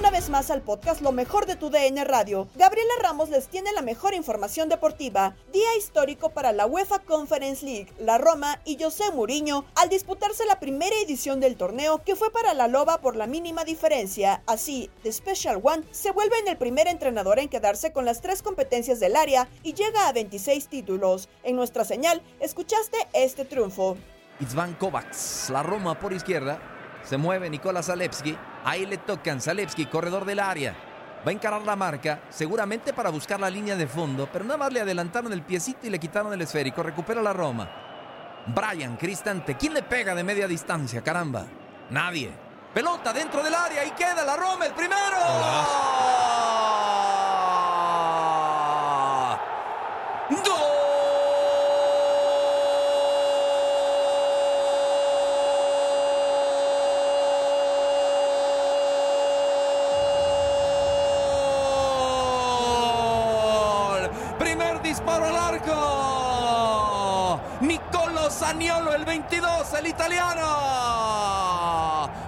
Una 0.00 0.10
vez 0.10 0.30
más 0.30 0.50
al 0.50 0.62
podcast 0.62 1.02
Lo 1.02 1.12
mejor 1.12 1.44
de 1.44 1.56
tu 1.56 1.68
DN 1.68 2.02
Radio. 2.06 2.48
Gabriela 2.54 2.94
Ramos 3.02 3.28
les 3.28 3.48
tiene 3.48 3.70
la 3.72 3.82
mejor 3.82 4.14
información 4.14 4.70
deportiva. 4.70 5.36
Día 5.52 5.76
histórico 5.76 6.30
para 6.30 6.52
la 6.52 6.64
UEFA 6.64 7.00
Conference 7.00 7.62
League, 7.62 7.92
la 7.98 8.16
Roma 8.16 8.58
y 8.64 8.82
José 8.82 9.12
Mourinho 9.12 9.66
al 9.74 9.90
disputarse 9.90 10.46
la 10.46 10.58
primera 10.58 10.96
edición 11.04 11.38
del 11.38 11.56
torneo 11.56 12.02
que 12.02 12.16
fue 12.16 12.32
para 12.32 12.54
la 12.54 12.66
Loba 12.66 13.02
por 13.02 13.14
la 13.14 13.26
mínima 13.26 13.64
diferencia. 13.64 14.42
Así, 14.46 14.88
The 15.02 15.12
Special 15.12 15.60
One 15.62 15.84
se 15.90 16.12
vuelve 16.12 16.38
en 16.38 16.48
el 16.48 16.56
primer 16.56 16.88
entrenador 16.88 17.38
en 17.38 17.50
quedarse 17.50 17.92
con 17.92 18.06
las 18.06 18.22
tres 18.22 18.40
competencias 18.40 19.00
del 19.00 19.16
área 19.16 19.48
y 19.62 19.74
llega 19.74 20.08
a 20.08 20.14
26 20.14 20.68
títulos. 20.68 21.28
En 21.42 21.56
nuestra 21.56 21.84
señal, 21.84 22.22
escuchaste 22.40 22.96
este 23.12 23.44
triunfo. 23.44 23.98
Itzvan 24.40 24.72
Kovacs, 24.76 25.50
la 25.50 25.62
Roma 25.62 26.00
por 26.00 26.14
izquierda, 26.14 26.79
se 27.02 27.16
mueve 27.16 27.50
Nicolás 27.50 27.86
Zalewski. 27.86 28.36
Ahí 28.64 28.86
le 28.86 28.98
tocan 28.98 29.40
Zalewski, 29.40 29.86
corredor 29.86 30.24
del 30.24 30.40
área. 30.40 30.74
Va 31.26 31.30
a 31.30 31.34
encarar 31.34 31.62
la 31.62 31.76
marca, 31.76 32.20
seguramente 32.30 32.92
para 32.92 33.10
buscar 33.10 33.38
la 33.38 33.50
línea 33.50 33.76
de 33.76 33.86
fondo, 33.86 34.28
pero 34.32 34.44
nada 34.44 34.56
más 34.56 34.72
le 34.72 34.80
adelantaron 34.80 35.32
el 35.32 35.42
piecito 35.42 35.86
y 35.86 35.90
le 35.90 35.98
quitaron 35.98 36.32
el 36.32 36.40
esférico. 36.40 36.82
Recupera 36.82 37.20
la 37.20 37.32
Roma. 37.32 37.68
Brian 38.46 38.96
Cristante. 38.96 39.56
¿Quién 39.56 39.74
le 39.74 39.82
pega 39.82 40.14
de 40.14 40.24
media 40.24 40.48
distancia? 40.48 41.02
Caramba. 41.02 41.44
Nadie. 41.90 42.30
Pelota 42.72 43.12
dentro 43.12 43.42
del 43.42 43.54
área 43.54 43.84
y 43.84 43.90
queda 43.90 44.24
la 44.24 44.36
Roma 44.36 44.66
el 44.66 44.72
primero. 44.72 45.16
¡Gol! 50.30 50.59
Zaniolo, 68.60 68.92
el 68.92 69.06
22, 69.06 69.72
el 69.72 69.86
italiano. 69.86 70.42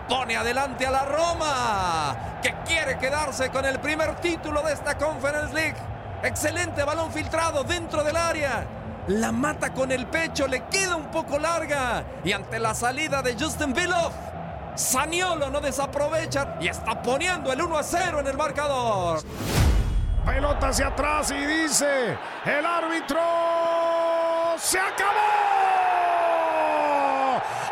Pone 0.08 0.34
adelante 0.34 0.86
a 0.86 0.90
la 0.90 1.04
Roma, 1.04 2.16
que 2.42 2.54
quiere 2.66 2.96
quedarse 2.96 3.50
con 3.50 3.66
el 3.66 3.78
primer 3.80 4.14
título 4.16 4.62
de 4.62 4.72
esta 4.72 4.96
Conference 4.96 5.52
League. 5.52 5.76
Excelente 6.22 6.84
balón 6.84 7.12
filtrado 7.12 7.64
dentro 7.64 8.02
del 8.02 8.16
área. 8.16 8.64
La 9.08 9.30
mata 9.30 9.74
con 9.74 9.92
el 9.92 10.06
pecho, 10.06 10.46
le 10.46 10.64
queda 10.68 10.96
un 10.96 11.10
poco 11.10 11.38
larga. 11.38 12.02
Y 12.24 12.32
ante 12.32 12.58
la 12.58 12.74
salida 12.74 13.20
de 13.20 13.36
Justin 13.38 13.74
Villoff, 13.74 14.14
Saniolo 14.74 15.50
no 15.50 15.60
desaprovecha 15.60 16.56
y 16.60 16.68
está 16.68 17.02
poniendo 17.02 17.52
el 17.52 17.60
1 17.60 17.76
a 17.76 17.82
0 17.82 18.20
en 18.20 18.26
el 18.26 18.38
marcador. 18.38 19.20
Pelota 20.24 20.68
hacia 20.68 20.86
atrás 20.86 21.30
y 21.30 21.44
dice 21.44 22.16
el 22.46 22.64
árbitro. 22.64 23.20
¡Se 24.56 24.78
acabó! 24.78 25.42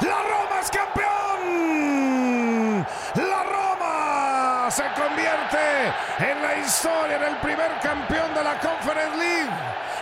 ¡La 0.01 0.23
Roma 0.23 0.61
es 0.63 0.71
campeón! 0.71 1.27
¡La 3.15 3.45
Se 4.71 4.85
convierte 4.95 5.59
en 6.19 6.43
la 6.43 6.55
historia, 6.59 7.17
en 7.17 7.23
el 7.25 7.37
primer 7.39 7.81
campeón 7.83 8.33
de 8.33 8.45
la 8.45 8.57
Conference 8.61 9.17
League! 9.17 9.51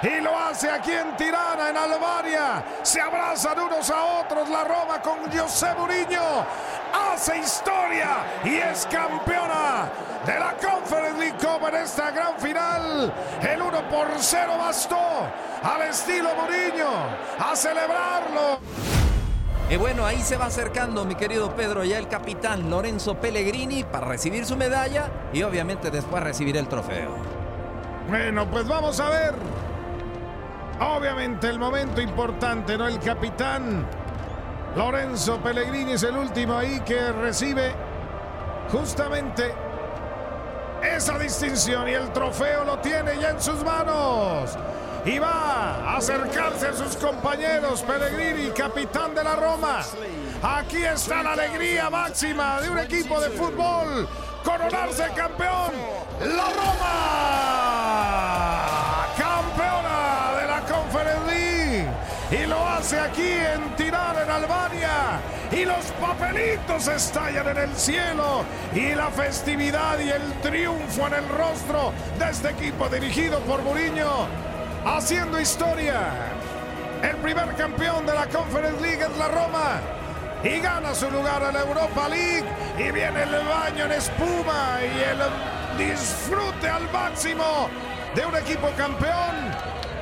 Y 0.02 0.20
lo 0.20 0.38
hace 0.38 0.70
aquí 0.70 0.92
en 0.92 1.16
Tirana, 1.16 1.70
en 1.70 1.76
Albania. 1.76 2.62
Se 2.82 3.00
abrazan 3.00 3.58
unos 3.58 3.88
a 3.88 4.04
otros 4.20 4.48
la 4.50 4.64
Roma 4.64 5.00
con 5.02 5.18
José 5.32 5.74
Mourinho. 5.74 6.44
Hace 6.92 7.38
historia 7.38 8.18
y 8.44 8.56
es 8.56 8.86
campeona 8.86 9.88
de 10.26 10.38
la 10.38 10.52
Conference 10.52 11.18
League 11.18 11.38
Cup 11.38 11.66
en 11.68 11.76
esta 11.76 12.10
gran 12.10 12.38
final. 12.38 13.12
El 13.40 13.62
1 13.62 13.88
por 13.88 14.08
0 14.18 14.52
bastó 14.58 15.30
al 15.62 15.82
estilo 15.82 16.28
Mourinho 16.34 16.92
a 17.38 17.56
celebrarlo. 17.56 19.07
Y 19.70 19.76
bueno, 19.76 20.06
ahí 20.06 20.22
se 20.22 20.38
va 20.38 20.46
acercando 20.46 21.04
mi 21.04 21.14
querido 21.14 21.54
Pedro, 21.54 21.84
ya 21.84 21.98
el 21.98 22.08
capitán 22.08 22.70
Lorenzo 22.70 23.16
Pellegrini 23.16 23.84
para 23.84 24.06
recibir 24.06 24.46
su 24.46 24.56
medalla 24.56 25.10
y 25.30 25.42
obviamente 25.42 25.90
después 25.90 26.22
recibir 26.22 26.56
el 26.56 26.68
trofeo. 26.68 27.10
Bueno, 28.08 28.50
pues 28.50 28.66
vamos 28.66 28.98
a 28.98 29.10
ver. 29.10 29.34
Obviamente 30.80 31.48
el 31.48 31.58
momento 31.58 32.00
importante, 32.00 32.78
¿no? 32.78 32.88
El 32.88 32.98
capitán 32.98 33.84
Lorenzo 34.74 35.36
Pellegrini 35.38 35.92
es 35.92 36.02
el 36.02 36.16
último 36.16 36.56
ahí 36.56 36.80
que 36.80 37.12
recibe 37.12 37.72
justamente 38.72 39.52
esa 40.82 41.18
distinción 41.18 41.88
y 41.88 41.92
el 41.92 42.10
trofeo 42.12 42.64
lo 42.64 42.78
tiene 42.78 43.18
ya 43.20 43.30
en 43.30 43.40
sus 43.40 43.62
manos. 43.62 44.56
Y 45.08 45.18
va 45.18 45.86
a 45.86 45.96
acercarse 45.96 46.66
a 46.66 46.74
sus 46.74 46.94
compañeros 46.96 47.80
Pellegrini, 47.80 48.50
capitán 48.50 49.14
de 49.14 49.24
la 49.24 49.36
Roma. 49.36 49.80
Aquí 50.42 50.84
está 50.84 51.22
la 51.22 51.32
alegría 51.32 51.88
máxima 51.88 52.60
de 52.60 52.68
un 52.68 52.78
equipo 52.78 53.18
de 53.18 53.30
fútbol. 53.30 54.06
Coronarse 54.44 55.04
campeón. 55.16 55.72
La 56.20 56.50
Roma. 56.52 57.86
Campeona 59.16 60.40
de 60.40 60.46
la 60.46 60.60
Conference. 60.68 61.88
Y 62.30 62.46
lo 62.46 62.68
hace 62.68 63.00
aquí 63.00 63.30
en 63.30 63.74
Tirana, 63.76 64.24
en 64.24 64.30
Albania. 64.30 65.20
Y 65.50 65.64
los 65.64 65.86
papelitos 65.98 66.86
estallan 66.86 67.48
en 67.48 67.56
el 67.56 67.74
cielo. 67.74 68.44
Y 68.74 68.94
la 68.94 69.08
festividad 69.08 69.98
y 70.00 70.10
el 70.10 70.34
triunfo 70.42 71.06
en 71.06 71.14
el 71.14 71.26
rostro 71.30 71.94
de 72.18 72.28
este 72.30 72.50
equipo 72.50 72.90
dirigido 72.90 73.40
por 73.40 73.62
Mourinho. 73.62 74.57
Haciendo 74.84 75.40
historia. 75.40 76.10
El 77.02 77.16
primer 77.16 77.54
campeón 77.54 78.06
de 78.06 78.14
la 78.14 78.26
Conference 78.26 78.80
League 78.80 79.02
es 79.02 79.18
la 79.18 79.28
Roma. 79.28 79.80
Y 80.42 80.60
gana 80.60 80.94
su 80.94 81.10
lugar 81.10 81.42
en 81.42 81.54
la 81.54 81.60
Europa 81.60 82.08
League. 82.08 82.44
Y 82.78 82.90
viene 82.90 83.22
el 83.22 83.46
baño 83.46 83.84
en 83.84 83.92
espuma 83.92 84.78
y 84.82 84.98
el 85.00 85.86
disfrute 85.86 86.68
al 86.68 86.90
máximo 86.90 87.68
de 88.14 88.26
un 88.26 88.36
equipo 88.36 88.68
campeón. 88.76 89.52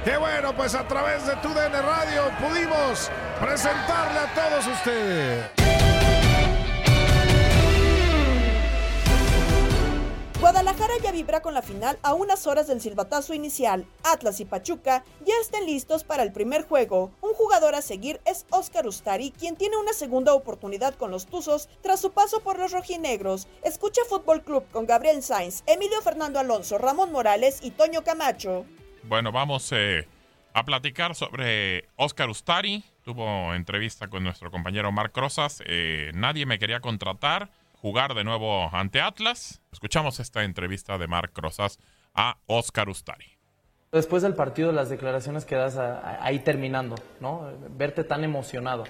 Que 0.05 0.17
bueno, 0.17 0.55
pues 0.55 0.75
a 0.75 0.87
través 0.87 1.27
de 1.27 1.35
tu 1.37 1.49
DN 1.49 1.83
Radio 1.83 2.31
pudimos 2.41 3.11
presentarle 3.41 4.21
a 4.21 4.35
todos 4.35 4.67
ustedes. 4.67 5.56
Guadalajara 10.47 10.95
ya 11.03 11.11
vibra 11.11 11.43
con 11.43 11.55
la 11.55 11.61
final 11.61 11.99
a 12.05 12.15
unas 12.15 12.47
horas 12.47 12.69
del 12.69 12.81
silbatazo 12.81 13.35
inicial. 13.35 13.85
Atlas 14.05 14.39
y 14.39 14.45
Pachuca 14.45 15.03
ya 15.27 15.35
estén 15.43 15.67
listos 15.67 16.05
para 16.05 16.23
el 16.23 16.31
primer 16.31 16.63
juego. 16.63 17.11
Un 17.21 17.35
jugador 17.35 17.75
a 17.75 17.83
seguir 17.83 18.21
es 18.25 18.47
Oscar 18.51 18.87
Ustari, 18.87 19.33
quien 19.33 19.57
tiene 19.57 19.77
una 19.77 19.93
segunda 19.93 20.35
oportunidad 20.35 20.95
con 20.95 21.11
los 21.11 21.27
Tuzos 21.27 21.69
tras 21.83 22.01
su 22.01 22.13
paso 22.13 22.45
por 22.45 22.61
los 22.61 22.71
rojinegros. 22.71 23.49
Escucha 23.65 24.03
Fútbol 24.09 24.45
Club 24.45 24.65
con 24.71 24.87
Gabriel 24.87 25.21
Sainz, 25.25 25.65
Emilio 25.67 26.01
Fernando 26.01 26.39
Alonso, 26.39 26.79
Ramón 26.79 27.11
Morales 27.11 27.59
y 27.61 27.73
Toño 27.73 28.05
Camacho. 28.05 28.67
Bueno, 29.03 29.33
vamos 29.33 29.73
eh, 29.73 30.07
a 30.55 30.65
platicar 30.65 31.17
sobre 31.17 31.89
Oscar 31.97 32.31
Ustari. 32.31 32.85
Tuvo 33.03 33.53
entrevista 33.53 34.07
con 34.07 34.23
nuestro 34.23 34.53
compañero 34.53 34.93
Marc 34.93 35.17
Rosas. 35.17 35.61
Eh, 35.67 36.13
nadie 36.15 36.47
me 36.47 36.61
quería 36.61 36.79
contratar, 36.79 37.51
jugar 37.81 38.15
de 38.15 38.25
nuevo 38.25 38.69
ante 38.73 39.01
Atlas. 39.01 39.63
Escuchamos 39.73 40.21
esta 40.21 40.45
entrevista 40.45 40.99
de 40.99 41.07
Marc 41.07 41.37
Rosas 41.39 41.79
a 42.15 42.39
Oscar 42.47 42.89
Ustari. 42.89 43.37
Después 43.93 44.23
del 44.23 44.35
partido, 44.35 44.73
las 44.73 44.89
declaraciones 44.89 45.45
que 45.45 45.55
das 45.55 45.77
ahí 45.77 46.41
terminando, 46.41 46.97
¿no? 47.21 47.51
Verte 47.71 48.05
tan 48.05 48.25
emocionado. 48.25 48.85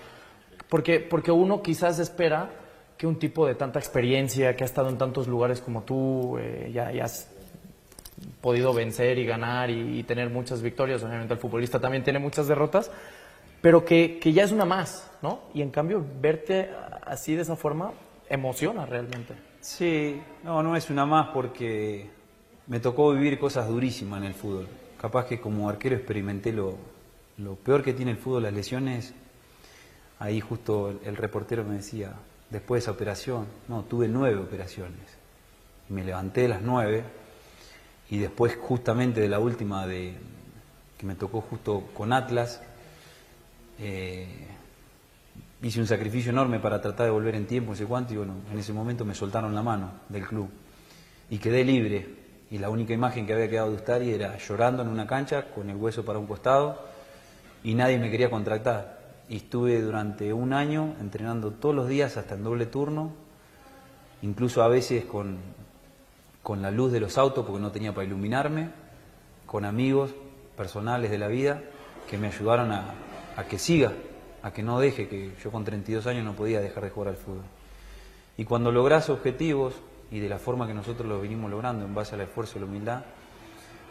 Porque, 0.68 1.00
porque 1.00 1.30
uno 1.30 1.62
quizás 1.62 1.98
espera 1.98 2.50
que 2.96 3.06
un 3.06 3.18
tipo 3.18 3.46
de 3.46 3.54
tanta 3.54 3.78
experiencia, 3.78 4.56
que 4.56 4.64
ha 4.64 4.66
estado 4.66 4.88
en 4.88 4.98
tantos 4.98 5.28
lugares 5.28 5.60
como 5.60 5.82
tú, 5.82 6.38
eh, 6.38 6.70
ya, 6.72 6.90
ya 6.92 7.04
has 7.04 7.30
podido 8.40 8.72
vencer 8.72 9.18
y 9.18 9.26
ganar 9.26 9.70
y, 9.70 9.98
y 9.98 10.02
tener 10.04 10.30
muchas 10.30 10.62
victorias. 10.62 11.02
Obviamente 11.02 11.34
el 11.34 11.40
futbolista 11.40 11.78
también 11.78 12.02
tiene 12.02 12.18
muchas 12.18 12.48
derrotas, 12.48 12.90
pero 13.60 13.84
que, 13.84 14.18
que 14.18 14.32
ya 14.32 14.44
es 14.44 14.52
una 14.52 14.64
más, 14.64 15.10
¿no? 15.22 15.42
Y 15.52 15.60
en 15.60 15.70
cambio, 15.70 16.04
verte 16.20 16.70
así 17.04 17.34
de 17.34 17.42
esa 17.42 17.54
forma 17.54 17.92
emociona 18.28 18.86
realmente. 18.86 19.34
Sí, 19.60 20.20
no, 20.44 20.62
no 20.62 20.76
es 20.76 20.90
una 20.90 21.06
más 21.06 21.28
porque 21.28 22.08
me 22.66 22.80
tocó 22.80 23.12
vivir 23.12 23.38
cosas 23.38 23.68
durísimas 23.68 24.20
en 24.20 24.26
el 24.26 24.34
fútbol. 24.34 24.68
Capaz 25.00 25.26
que 25.26 25.40
como 25.40 25.68
arquero 25.68 25.96
experimenté 25.96 26.52
lo, 26.52 26.76
lo 27.38 27.54
peor 27.54 27.82
que 27.82 27.92
tiene 27.92 28.12
el 28.12 28.16
fútbol, 28.16 28.44
las 28.44 28.52
lesiones. 28.52 29.14
Ahí 30.18 30.40
justo 30.40 30.98
el, 31.04 31.16
reportero 31.16 31.64
me 31.64 31.76
decía, 31.76 32.14
después 32.50 32.80
de 32.80 32.84
esa 32.84 32.90
operación. 32.92 33.46
No, 33.68 33.82
tuve 33.82 34.08
nueve 34.08 34.38
operaciones. 34.38 35.16
Me 35.88 36.02
levanté 36.02 36.42
de 36.42 36.48
las 36.48 36.62
nueve 36.62 37.04
y 38.10 38.18
después 38.18 38.56
justamente 38.56 39.20
de 39.20 39.28
la 39.28 39.38
última 39.38 39.86
de, 39.86 40.14
que 40.96 41.06
me 41.06 41.14
tocó 41.14 41.40
justo 41.40 41.84
con 41.94 42.12
Atlas, 42.12 42.62
eh, 43.78 44.46
hice 45.62 45.80
un 45.80 45.86
sacrificio 45.86 46.30
enorme 46.30 46.60
para 46.60 46.80
tratar 46.80 47.06
de 47.06 47.12
volver 47.12 47.34
en 47.34 47.46
tiempo, 47.46 47.70
no 47.70 47.76
sé 47.76 47.84
cuánto, 47.84 48.14
y 48.14 48.16
bueno, 48.16 48.34
en 48.52 48.58
ese 48.58 48.72
momento 48.72 49.04
me 49.04 49.14
soltaron 49.14 49.54
la 49.54 49.62
mano 49.62 49.92
del 50.08 50.26
club 50.26 50.50
y 51.30 51.38
quedé 51.38 51.64
libre. 51.64 52.26
Y 52.50 52.58
la 52.58 52.70
única 52.70 52.92
imagen 52.92 53.26
que 53.26 53.32
había 53.32 53.50
quedado 53.50 53.70
de 53.70 53.76
Ustari 53.76 54.10
era 54.10 54.38
llorando 54.38 54.82
en 54.82 54.88
una 54.88 55.06
cancha 55.06 55.50
con 55.50 55.68
el 55.68 55.76
hueso 55.76 56.04
para 56.04 56.18
un 56.18 56.26
costado 56.26 56.80
y 57.64 57.74
nadie 57.74 57.98
me 57.98 58.10
quería 58.10 58.30
contratar. 58.30 59.00
Y 59.28 59.36
estuve 59.36 59.80
durante 59.80 60.32
un 60.32 60.52
año 60.52 60.94
entrenando 61.00 61.50
todos 61.50 61.74
los 61.74 61.88
días 61.88 62.16
hasta 62.16 62.36
en 62.36 62.44
doble 62.44 62.66
turno, 62.66 63.12
incluso 64.22 64.62
a 64.62 64.68
veces 64.68 65.04
con, 65.04 65.38
con 66.44 66.62
la 66.62 66.70
luz 66.70 66.92
de 66.92 67.00
los 67.00 67.18
autos 67.18 67.44
porque 67.44 67.60
no 67.60 67.72
tenía 67.72 67.92
para 67.92 68.06
iluminarme, 68.06 68.70
con 69.46 69.64
amigos 69.64 70.12
personales 70.56 71.10
de 71.10 71.18
la 71.18 71.26
vida 71.26 71.60
que 72.08 72.18
me 72.18 72.28
ayudaron 72.28 72.70
a, 72.70 72.94
a 73.36 73.44
que 73.44 73.58
siga, 73.58 73.92
a 74.46 74.52
que 74.52 74.62
no 74.62 74.78
deje, 74.78 75.08
que 75.08 75.32
yo 75.42 75.50
con 75.50 75.64
32 75.64 76.06
años 76.06 76.24
no 76.24 76.34
podía 76.34 76.60
dejar 76.60 76.84
de 76.84 76.90
jugar 76.90 77.08
al 77.08 77.16
fútbol. 77.16 77.42
Y 78.36 78.44
cuando 78.44 78.70
logras 78.70 79.10
objetivos, 79.10 79.74
y 80.08 80.20
de 80.20 80.28
la 80.28 80.38
forma 80.38 80.68
que 80.68 80.74
nosotros 80.74 81.08
lo 81.08 81.20
venimos 81.20 81.50
logrando 81.50 81.84
en 81.84 81.92
base 81.92 82.14
al 82.14 82.20
esfuerzo 82.20 82.56
y 82.56 82.60
la 82.60 82.66
humildad, 82.66 83.04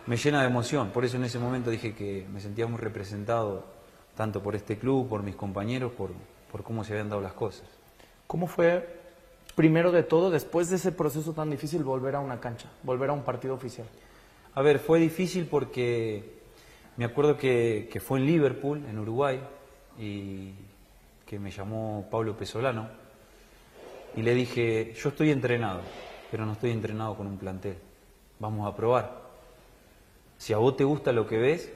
me 0.06 0.16
llena 0.16 0.40
de 0.40 0.48
emoción. 0.48 0.92
Por 0.92 1.04
eso 1.04 1.18
en 1.18 1.26
ese 1.26 1.40
momento 1.40 1.70
dije 1.70 1.94
que 1.94 2.26
me 2.32 2.40
sentía 2.40 2.68
muy 2.68 2.80
representado 2.80 3.66
tanto 4.16 4.42
por 4.42 4.56
este 4.56 4.78
club, 4.78 5.10
por 5.10 5.24
mis 5.24 5.36
compañeros, 5.36 5.92
por, 5.92 6.12
por 6.50 6.64
cómo 6.64 6.86
se 6.86 6.94
habían 6.94 7.10
dado 7.10 7.22
las 7.22 7.34
cosas. 7.34 7.68
¿Cómo 8.26 8.48
fue, 8.48 8.98
primero 9.56 9.92
de 9.92 10.04
todo, 10.04 10.32
después 10.32 10.70
de 10.70 10.78
ese 10.78 10.94
proceso 10.94 11.34
tan 11.34 11.50
difícil, 11.50 11.84
volver 11.84 12.16
a 12.16 12.22
una 12.22 12.40
cancha, 12.40 12.70
volver 12.82 13.10
a 13.10 13.14
un 13.14 13.24
partido 13.24 13.56
oficial? 13.56 13.88
A 14.54 14.62
ver, 14.62 14.80
fue 14.80 15.00
difícil 15.00 15.48
porque 15.48 16.40
me 16.96 17.04
acuerdo 17.04 17.36
que, 17.36 17.90
que 17.92 18.00
fue 18.00 18.20
en 18.20 18.26
Liverpool, 18.26 18.86
en 18.90 19.00
Uruguay, 19.00 19.42
y 20.00 20.54
que 21.26 21.40
me 21.40 21.52
llamó 21.52 22.08
Pablo 22.10 22.38
Pesolano, 22.38 22.88
y 24.16 24.22
le 24.22 24.34
dije, 24.34 24.94
yo 24.94 25.10
estoy 25.10 25.32
entrenado, 25.32 25.82
pero 26.32 26.46
no 26.46 26.54
estoy 26.54 26.72
entrenado 26.72 27.16
con 27.16 27.28
un 27.28 27.38
plantel. 27.38 27.78
Vamos 28.40 28.72
a 28.72 28.76
probar. 28.76 29.22
Si 30.38 30.54
a 30.54 30.58
vos 30.58 30.78
te 30.78 30.84
gusta 30.84 31.12
lo 31.12 31.28
que 31.28 31.38
ves, 31.38 31.74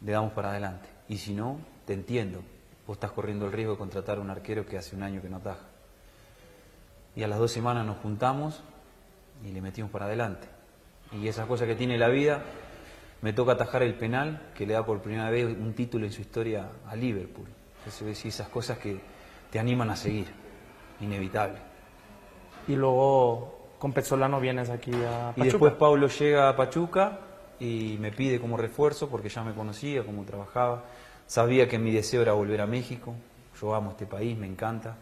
le 0.00 0.12
damos 0.12 0.32
para 0.32 0.50
adelante. 0.50 0.88
Y 1.08 1.18
si 1.18 1.34
no, 1.34 1.58
te 1.86 1.92
entiendo. 1.92 2.42
Vos 2.86 2.96
estás 2.96 3.12
corriendo 3.12 3.46
el 3.46 3.52
riesgo 3.52 3.72
de 3.72 3.78
contratar 3.78 4.18
a 4.18 4.20
un 4.20 4.30
arquero 4.30 4.66
que 4.66 4.78
hace 4.78 4.96
un 4.96 5.02
año 5.02 5.20
que 5.20 5.28
no 5.28 5.36
ataja. 5.36 5.64
Y 7.16 7.22
a 7.22 7.28
las 7.28 7.38
dos 7.38 7.52
semanas 7.52 7.86
nos 7.86 7.98
juntamos 7.98 8.62
y 9.44 9.52
le 9.52 9.60
metimos 9.60 9.90
para 9.90 10.06
adelante. 10.06 10.46
Y 11.12 11.28
esas 11.28 11.46
cosas 11.46 11.66
que 11.66 11.74
tiene 11.74 11.98
la 11.98 12.08
vida, 12.08 12.42
me 13.22 13.32
toca 13.32 13.52
atajar 13.52 13.82
el 13.82 13.94
penal 13.94 14.50
que 14.54 14.66
le 14.66 14.74
da 14.74 14.84
por 14.84 15.00
primera 15.00 15.30
vez 15.30 15.46
un 15.46 15.72
título 15.72 16.04
en 16.04 16.12
su 16.12 16.20
historia 16.20 16.68
a 16.86 16.94
Liverpool. 16.94 17.46
Entonces, 17.78 18.24
esas 18.24 18.48
cosas 18.48 18.78
que 18.78 18.98
te 19.50 19.58
animan 19.58 19.90
a 19.90 19.96
seguir, 19.96 20.26
inevitable. 21.00 21.58
Y 22.66 22.76
luego 22.76 23.68
con 23.78 23.92
Pezzolano 23.92 24.40
vienes 24.40 24.70
aquí 24.70 24.92
a 24.92 25.28
Pachuca. 25.28 25.40
Y 25.40 25.44
después 25.44 25.72
Pablo 25.74 26.08
llega 26.08 26.48
a 26.48 26.56
Pachuca 26.56 27.20
y 27.60 27.96
me 28.00 28.10
pide 28.10 28.40
como 28.40 28.56
refuerzo 28.56 29.08
porque 29.08 29.28
ya 29.28 29.42
me 29.42 29.52
conocía, 29.54 30.02
cómo 30.04 30.24
trabajaba. 30.24 30.84
Sabía 31.26 31.68
que 31.68 31.78
mi 31.78 31.92
deseo 31.92 32.22
era 32.22 32.32
volver 32.32 32.60
a 32.60 32.66
México. 32.66 33.14
Yo 33.60 33.74
amo 33.74 33.90
este 33.90 34.06
país, 34.06 34.36
me 34.36 34.46
encanta. 34.46 34.96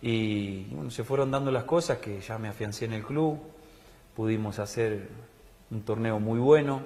Y 0.00 0.64
bueno, 0.64 0.90
se 0.90 1.04
fueron 1.04 1.30
dando 1.30 1.50
las 1.50 1.64
cosas 1.64 1.98
que 1.98 2.20
ya 2.20 2.38
me 2.38 2.48
afiancé 2.48 2.86
en 2.86 2.94
el 2.94 3.02
club. 3.02 3.38
Pudimos 4.16 4.58
hacer 4.58 5.08
un 5.70 5.82
torneo 5.82 6.18
muy 6.18 6.40
bueno 6.40 6.82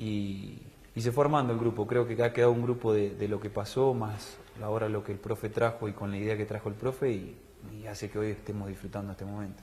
y, 0.00 0.58
y 0.94 1.00
se 1.02 1.12
fue 1.12 1.24
armando 1.24 1.52
el 1.52 1.58
grupo. 1.58 1.86
Creo 1.86 2.06
que 2.06 2.20
ha 2.22 2.32
quedado 2.32 2.52
un 2.52 2.62
grupo 2.62 2.92
de, 2.92 3.10
de, 3.10 3.28
lo 3.28 3.38
que 3.38 3.50
pasó, 3.50 3.92
más 3.92 4.38
ahora 4.62 4.88
lo 4.88 5.04
que 5.04 5.12
el 5.12 5.18
profe 5.18 5.50
trajo 5.50 5.88
y 5.88 5.92
con 5.92 6.10
la 6.10 6.16
idea 6.16 6.36
que 6.36 6.46
trajo 6.46 6.70
el 6.70 6.74
profe 6.74 7.12
y, 7.12 7.36
y 7.78 7.86
hace 7.86 8.10
que 8.10 8.18
hoy 8.18 8.30
estemos 8.30 8.68
disfrutando 8.68 9.12
este 9.12 9.24
momento. 9.24 9.62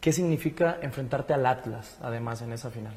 ¿Qué 0.00 0.12
significa 0.12 0.78
enfrentarte 0.80 1.34
al 1.34 1.44
Atlas, 1.46 1.98
además, 2.00 2.40
en 2.42 2.52
esa 2.52 2.70
final? 2.70 2.94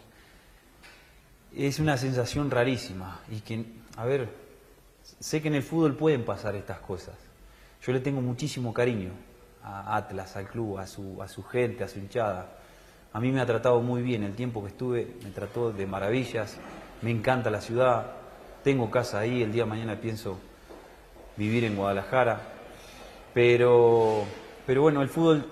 Es 1.56 1.79
una 1.79 1.97
sensación 1.97 2.51
rarísima 2.51 3.21
y 3.31 3.39
que, 3.39 3.65
a 3.95 4.06
ver, 4.06 4.29
sé 5.19 5.41
que 5.41 5.47
en 5.47 5.56
el 5.56 5.63
fútbol 5.63 5.95
pueden 5.95 6.25
pasar 6.25 6.56
estas 6.56 6.79
cosas. 6.79 7.15
Yo 7.81 7.94
le 7.94 8.01
tengo 8.01 8.21
muchísimo 8.21 8.74
cariño 8.74 9.12
a 9.63 9.95
Atlas, 9.95 10.35
al 10.35 10.47
club, 10.47 10.77
a 10.77 10.85
su, 10.85 11.21
a 11.21 11.27
su 11.27 11.44
gente, 11.44 11.83
a 11.83 11.88
su 11.88 12.00
hinchada. 12.00 12.57
A 13.13 13.19
mí 13.19 13.31
me 13.31 13.42
ha 13.42 13.45
tratado 13.45 13.81
muy 13.81 14.01
bien 14.01 14.24
el 14.24 14.36
tiempo 14.36 14.62
que 14.62 14.69
estuve, 14.69 15.07
me 15.24 15.31
trató 15.31 15.71
de 15.71 15.88
maravillas, 15.88 16.57
me 17.01 17.12
encanta 17.12 17.50
la 17.50 17.62
ciudad, 17.62 18.12
tengo 18.63 18.92
casa 18.92 19.19
ahí, 19.19 19.42
el 19.42 19.51
día 19.51 19.63
de 19.63 19.69
mañana 19.69 20.00
pienso 20.00 20.38
vivir 21.38 21.63
en 21.63 21.75
Guadalajara, 21.75 22.42
pero, 23.33 24.25
pero 24.65 24.81
bueno, 24.81 25.01
el 25.01 25.09
fútbol, 25.09 25.45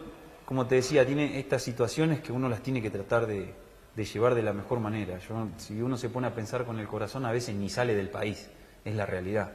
como 0.45 0.67
te 0.67 0.75
decía, 0.75 1.05
tiene 1.05 1.39
estas 1.39 1.63
situaciones 1.63 2.19
que 2.19 2.31
uno 2.31 2.49
las 2.49 2.61
tiene 2.61 2.81
que 2.81 2.89
tratar 2.89 3.25
de, 3.25 3.53
llevar 3.95 4.35
de 4.35 4.43
la 4.43 4.53
mejor 4.53 4.79
manera. 4.79 5.19
Si 5.57 5.81
uno 5.81 5.97
se 5.97 6.09
pone 6.09 6.27
a 6.27 6.35
pensar 6.35 6.65
con 6.65 6.79
el 6.79 6.87
corazón, 6.87 7.25
a 7.25 7.31
veces 7.31 7.55
ni 7.55 7.69
sale 7.69 7.95
del 7.95 8.09
país, 8.09 8.49
es 8.83 8.95
la 8.95 9.05
realidad. 9.05 9.51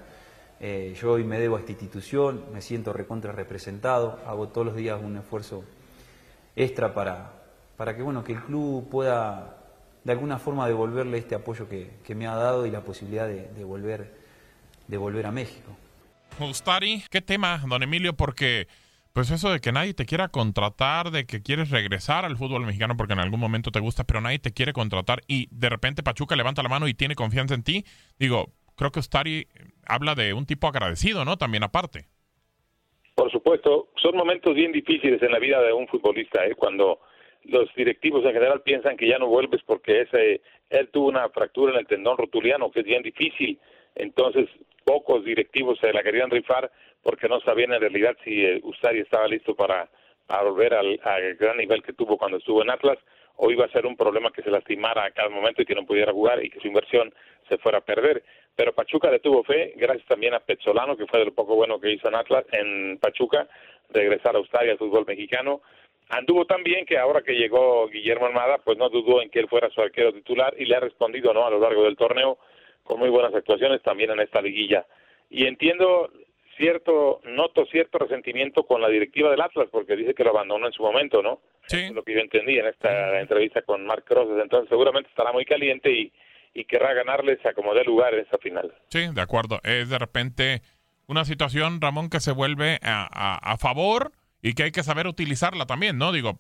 Eh, 0.61 0.95
yo 1.01 1.13
hoy 1.13 1.25
me 1.25 1.41
debo 1.41 1.57
a 1.57 1.61
esta 1.61 1.73
institución, 1.73 2.45
me 2.53 2.61
siento 2.61 2.93
recontra 2.93 3.33
representado, 3.33 4.21
hago 4.27 4.49
todos 4.49 4.67
los 4.67 4.77
días 4.77 5.01
un 5.03 5.17
esfuerzo 5.17 5.65
extra 6.55 6.93
para, 6.95 7.40
para 7.81 7.97
que, 7.97 8.03
bueno, 8.03 8.23
que 8.23 8.35
el 8.35 8.43
club 8.43 8.91
pueda 8.91 9.57
de 10.05 10.13
alguna 10.13 10.39
forma 10.39 10.67
devolverle 10.67 11.17
este 11.17 11.35
apoyo 11.35 11.67
que, 11.67 11.93
que 12.05 12.15
me 12.15 12.27
ha 12.27 12.35
dado 12.35 12.67
y 12.67 12.71
la 12.71 12.83
posibilidad 12.83 13.27
de, 13.27 13.49
de, 13.49 13.65
volver, 13.65 14.13
de 14.87 14.99
volver 14.99 15.25
a 15.25 15.33
México. 15.33 15.75
Ustari, 16.39 17.03
¿qué 17.11 17.23
tema, 17.23 17.63
don 17.67 17.83
Emilio? 17.83 18.13
Porque 18.13 18.67
pues 19.15 19.31
eso 19.31 19.51
de 19.51 19.61
que 19.61 19.73
nadie 19.73 19.95
te 19.95 20.05
quiera 20.05 20.29
contratar, 20.29 21.11
de 21.11 21.25
que 21.25 21.41
quieres 21.41 21.71
regresar 21.71 22.27
al 22.27 22.37
fútbol 22.37 22.67
mexicano 22.67 22.99
porque 22.99 23.15
en 23.15 23.21
algún 23.21 23.41
momento 23.41 23.71
te 23.71 23.81
gusta, 23.81 24.05
pero 24.05 24.21
nadie 24.21 24.41
te 24.41 24.53
quiere 24.53 24.75
contratar 24.75 25.23
y 25.27 25.49
de 25.51 25.71
repente 25.71 26.03
Pachuca 26.03 26.37
levanta 26.37 26.63
la 26.63 26.69
mano 26.69 26.87
y 26.87 26.93
tiene 26.93 27.15
confianza 27.15 27.55
en 27.55 27.63
ti, 27.63 27.87
digo, 28.19 28.51
creo 28.77 28.93
que 28.93 29.01
Ustari 29.01 29.49
habla 29.87 30.15
de 30.15 30.35
un 30.35 30.45
tipo 30.45 30.69
agradecido, 30.69 31.25
¿no? 31.25 31.39
También 31.39 31.63
aparte. 31.63 32.09
Por 33.15 33.33
supuesto, 33.33 33.89
son 33.97 34.17
momentos 34.17 34.55
bien 34.55 34.71
difíciles 34.71 35.23
en 35.23 35.33
la 35.33 35.39
vida 35.39 35.63
de 35.63 35.73
un 35.73 35.89
futbolista, 35.89 36.45
¿eh? 36.45 36.55
cuando 36.55 37.01
los 37.45 37.73
directivos 37.75 38.25
en 38.25 38.33
general 38.33 38.63
piensan 38.63 38.97
que 38.97 39.09
ya 39.09 39.19
no 39.19 39.27
vuelves 39.27 39.63
porque 39.65 40.03
ese 40.03 40.41
él 40.69 40.89
tuvo 40.89 41.09
una 41.09 41.29
fractura 41.31 41.73
en 41.73 41.81
el 41.81 41.87
tendón 41.87 42.17
rotuliano 42.17 42.71
que 42.71 42.81
es 42.81 42.87
bien 42.87 43.03
difícil, 43.03 43.59
entonces 43.95 44.49
pocos 44.85 45.25
directivos 45.25 45.79
se 45.79 45.93
la 45.93 46.03
querían 46.03 46.31
rifar 46.31 46.71
porque 47.03 47.29
no 47.29 47.41
sabían 47.41 47.73
en 47.73 47.81
realidad 47.81 48.17
si 48.25 48.45
Ustari 48.63 49.01
estaba 49.01 49.27
listo 49.27 49.55
para, 49.55 49.89
volver 50.43 50.75
al, 50.75 50.99
gran 51.39 51.57
nivel 51.57 51.83
que 51.83 51.93
tuvo 51.93 52.17
cuando 52.17 52.39
estuvo 52.39 52.63
en 52.63 52.71
Atlas 52.71 52.99
o 53.37 53.51
iba 53.51 53.65
a 53.65 53.71
ser 53.71 53.87
un 53.87 53.97
problema 53.97 54.31
que 54.31 54.43
se 54.43 54.51
lastimara 54.51 55.05
a 55.05 55.11
cada 55.11 55.29
momento 55.29 55.63
y 55.63 55.65
que 55.65 55.75
no 55.75 55.87
pudiera 55.87 56.13
jugar 56.13 56.45
y 56.45 56.51
que 56.51 56.61
su 56.61 56.69
inversión 56.69 57.13
se 57.49 57.57
fuera 57.59 57.79
a 57.79 57.81
perder. 57.81 58.23
Pero 58.55 58.75
Pachuca 58.75 59.11
le 59.11 59.19
tuvo 59.19 59.43
fe, 59.43 59.73
gracias 59.77 60.07
también 60.07 60.35
a 60.35 60.41
Pezzolano, 60.41 60.97
que 60.97 61.07
fue 61.07 61.21
de 61.21 61.25
lo 61.25 61.35
poco 61.35 61.57
bueno 61.57 61.81
que 61.81 61.93
hizo 61.93 62.09
en 62.09 62.15
Atlas, 62.17 62.45
en 62.53 62.99
Pachuca, 62.99 63.49
regresar 63.89 64.37
a 64.37 64.41
Ustari 64.41 64.71
al 64.71 64.79
fútbol 64.79 65.07
mexicano. 65.07 65.63
Anduvo 66.11 66.45
tan 66.45 66.65
bien 66.65 66.85
que 66.87 66.99
ahora 66.99 67.23
que 67.23 67.35
llegó 67.35 67.89
Guillermo 67.89 68.27
Armada, 68.27 68.59
pues 68.59 68.77
no 68.77 68.89
dudó 68.89 69.23
en 69.23 69.31
que 69.31 69.39
él 69.39 69.49
fuera 69.49 69.71
su 69.71 69.81
arquero 69.81 70.13
titular 70.13 70.55
y 70.59 70.65
le 70.65 70.75
ha 70.75 70.81
respondido 70.81 71.33
no 71.33 71.47
a 71.47 71.51
lo 71.51 71.61
largo 71.61 71.85
del 71.85 71.97
torneo 71.97 72.39
con 72.83 72.99
muy 72.99 73.09
buenas 73.09 73.33
actuaciones 73.33 73.81
también 73.83 74.11
en 74.11 74.19
esta 74.19 74.43
liguilla. 74.43 74.85
Y 75.31 75.47
entiendo 75.47 76.11
cierto, 76.57 77.21
noto 77.25 77.65
cierto 77.67 77.99
resentimiento 77.99 78.65
con 78.65 78.83
la 78.83 78.89
directiva 78.89 79.31
del 79.31 79.41
Atlas 79.41 79.69
porque 79.71 79.95
dice 79.95 80.15
que 80.15 80.25
lo 80.25 80.31
abandonó 80.31 80.67
en 80.67 80.73
su 80.73 80.83
momento, 80.83 81.23
¿no? 81.23 81.41
Sí. 81.67 81.79
Es 81.79 81.93
lo 81.93 82.03
que 82.03 82.15
yo 82.15 82.21
entendí 82.21 82.59
en 82.59 82.67
esta 82.67 83.21
entrevista 83.21 83.63
con 83.63 83.87
Marc 83.87 84.11
Rosas. 84.11 84.43
Entonces 84.43 84.69
seguramente 84.69 85.09
estará 85.11 85.33
muy 85.33 85.45
caliente 85.45 85.93
y, 85.93 86.13
y 86.55 86.65
querrá 86.65 86.93
ganarles 86.93 87.39
a 87.47 87.53
como 87.53 87.73
dé 87.73 87.85
lugar 87.85 88.15
en 88.15 88.27
esa 88.27 88.39
final. 88.39 88.75
Sí, 88.89 89.07
de 89.15 89.21
acuerdo. 89.21 89.61
Es 89.63 89.89
de 89.89 89.99
repente 89.99 90.63
una 91.07 91.25
situación, 91.25 91.81
Ramón, 91.81 92.11
que 92.11 92.19
se 92.19 92.33
vuelve 92.33 92.81
a, 92.83 93.07
a, 93.13 93.53
a 93.53 93.57
favor 93.59 94.11
y 94.43 94.55
que 94.55 94.65
hay 94.65 94.71
que 94.71 94.83
saber 94.83 95.07
utilizarla 95.07 95.67
también, 95.67 95.99
¿no? 95.99 96.13
Digo, 96.13 96.37